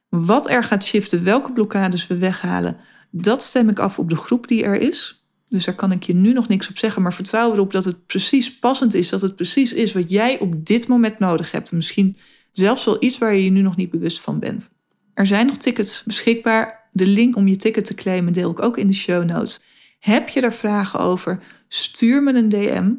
Wat 0.08 0.50
er 0.50 0.64
gaat 0.64 0.84
shiften, 0.84 1.24
welke 1.24 1.52
blokkades 1.52 2.06
we 2.06 2.16
weghalen, 2.16 2.76
dat 3.10 3.42
stem 3.42 3.68
ik 3.68 3.78
af 3.78 3.98
op 3.98 4.08
de 4.08 4.16
groep 4.16 4.48
die 4.48 4.62
er 4.62 4.80
is. 4.80 5.19
Dus 5.50 5.64
daar 5.64 5.74
kan 5.74 5.92
ik 5.92 6.02
je 6.02 6.14
nu 6.14 6.32
nog 6.32 6.48
niks 6.48 6.68
op 6.68 6.78
zeggen, 6.78 7.02
maar 7.02 7.14
vertrouw 7.14 7.52
erop 7.52 7.72
dat 7.72 7.84
het 7.84 8.06
precies 8.06 8.58
passend 8.58 8.94
is, 8.94 9.08
dat 9.08 9.20
het 9.20 9.36
precies 9.36 9.72
is 9.72 9.92
wat 9.92 10.10
jij 10.10 10.38
op 10.38 10.66
dit 10.66 10.86
moment 10.86 11.18
nodig 11.18 11.50
hebt. 11.50 11.72
Misschien 11.72 12.16
zelfs 12.52 12.84
wel 12.84 13.02
iets 13.02 13.18
waar 13.18 13.34
je 13.34 13.44
je 13.44 13.50
nu 13.50 13.60
nog 13.60 13.76
niet 13.76 13.90
bewust 13.90 14.20
van 14.20 14.38
bent. 14.38 14.70
Er 15.14 15.26
zijn 15.26 15.46
nog 15.46 15.56
tickets 15.56 16.02
beschikbaar. 16.04 16.88
De 16.92 17.06
link 17.06 17.36
om 17.36 17.48
je 17.48 17.56
ticket 17.56 17.84
te 17.84 17.94
claimen 17.94 18.32
deel 18.32 18.50
ik 18.50 18.62
ook 18.62 18.76
in 18.76 18.86
de 18.86 18.92
show 18.92 19.24
notes. 19.24 19.60
Heb 19.98 20.28
je 20.28 20.40
daar 20.40 20.54
vragen 20.54 21.00
over? 21.00 21.42
Stuur 21.68 22.22
me 22.22 22.34
een 22.34 22.48
DM. 22.48 22.92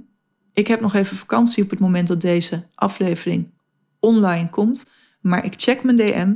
Ik 0.54 0.68
heb 0.68 0.82
nog 0.82 0.94
even 0.94 1.18
vakantie 1.18 1.64
op 1.64 1.70
het 1.70 1.80
moment 1.80 2.08
dat 2.08 2.22
deze 2.22 2.68
aflevering 2.76 3.52
online 4.00 4.50
komt. 4.50 4.86
Maar 5.22 5.46
ik 5.46 5.54
check 5.58 5.84
mijn 5.84 5.98
DM. 5.98 6.34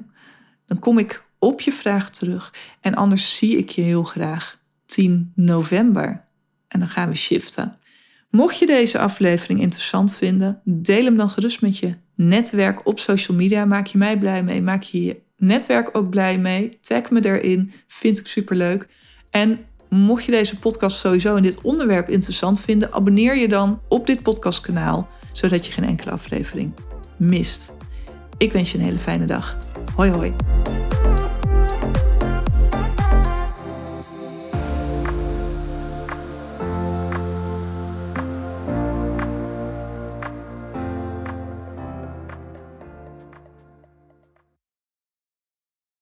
Dan 0.65 0.79
kom 0.79 0.97
ik 0.97 1.25
op 1.39 1.61
je 1.61 1.71
vraag 1.71 2.09
terug. 2.09 2.53
En 2.81 2.95
anders 2.95 3.37
zie 3.37 3.57
ik 3.57 3.69
je 3.69 3.81
heel 3.81 4.03
graag 4.03 4.63
10 4.85 5.31
november. 5.35 6.25
En 6.67 6.79
dan 6.79 6.89
gaan 6.89 7.09
we 7.09 7.15
shiften. 7.15 7.77
Mocht 8.29 8.59
je 8.59 8.65
deze 8.65 8.99
aflevering 8.99 9.61
interessant 9.61 10.15
vinden, 10.15 10.61
deel 10.63 11.03
hem 11.03 11.17
dan 11.17 11.29
gerust 11.29 11.61
met 11.61 11.77
je 11.77 11.95
netwerk 12.15 12.87
op 12.87 12.99
social 12.99 13.37
media. 13.37 13.65
Maak 13.65 13.87
je 13.87 13.97
mij 13.97 14.17
blij 14.17 14.43
mee. 14.43 14.61
Maak 14.61 14.83
je 14.83 15.03
je 15.03 15.21
netwerk 15.37 15.97
ook 15.97 16.09
blij 16.09 16.37
mee. 16.37 16.77
Tag 16.81 17.09
me 17.09 17.25
erin. 17.25 17.71
Vind 17.87 18.19
ik 18.19 18.27
superleuk. 18.27 18.87
En 19.29 19.65
Mocht 19.89 20.25
je 20.25 20.31
deze 20.31 20.59
podcast 20.59 20.99
sowieso 20.99 21.35
in 21.35 21.43
dit 21.43 21.61
onderwerp 21.61 22.09
interessant 22.09 22.59
vinden, 22.59 22.93
abonneer 22.93 23.37
je 23.37 23.47
dan 23.47 23.81
op 23.87 24.07
dit 24.07 24.21
podcastkanaal, 24.23 25.07
zodat 25.31 25.65
je 25.65 25.71
geen 25.71 25.85
enkele 25.85 26.11
aflevering 26.11 26.73
mist. 27.17 27.73
Ik 28.37 28.51
wens 28.51 28.71
je 28.71 28.77
een 28.77 28.83
hele 28.83 28.97
fijne 28.97 29.25
dag. 29.25 29.57
Hoi 29.95 30.11
hoi. 30.11 30.35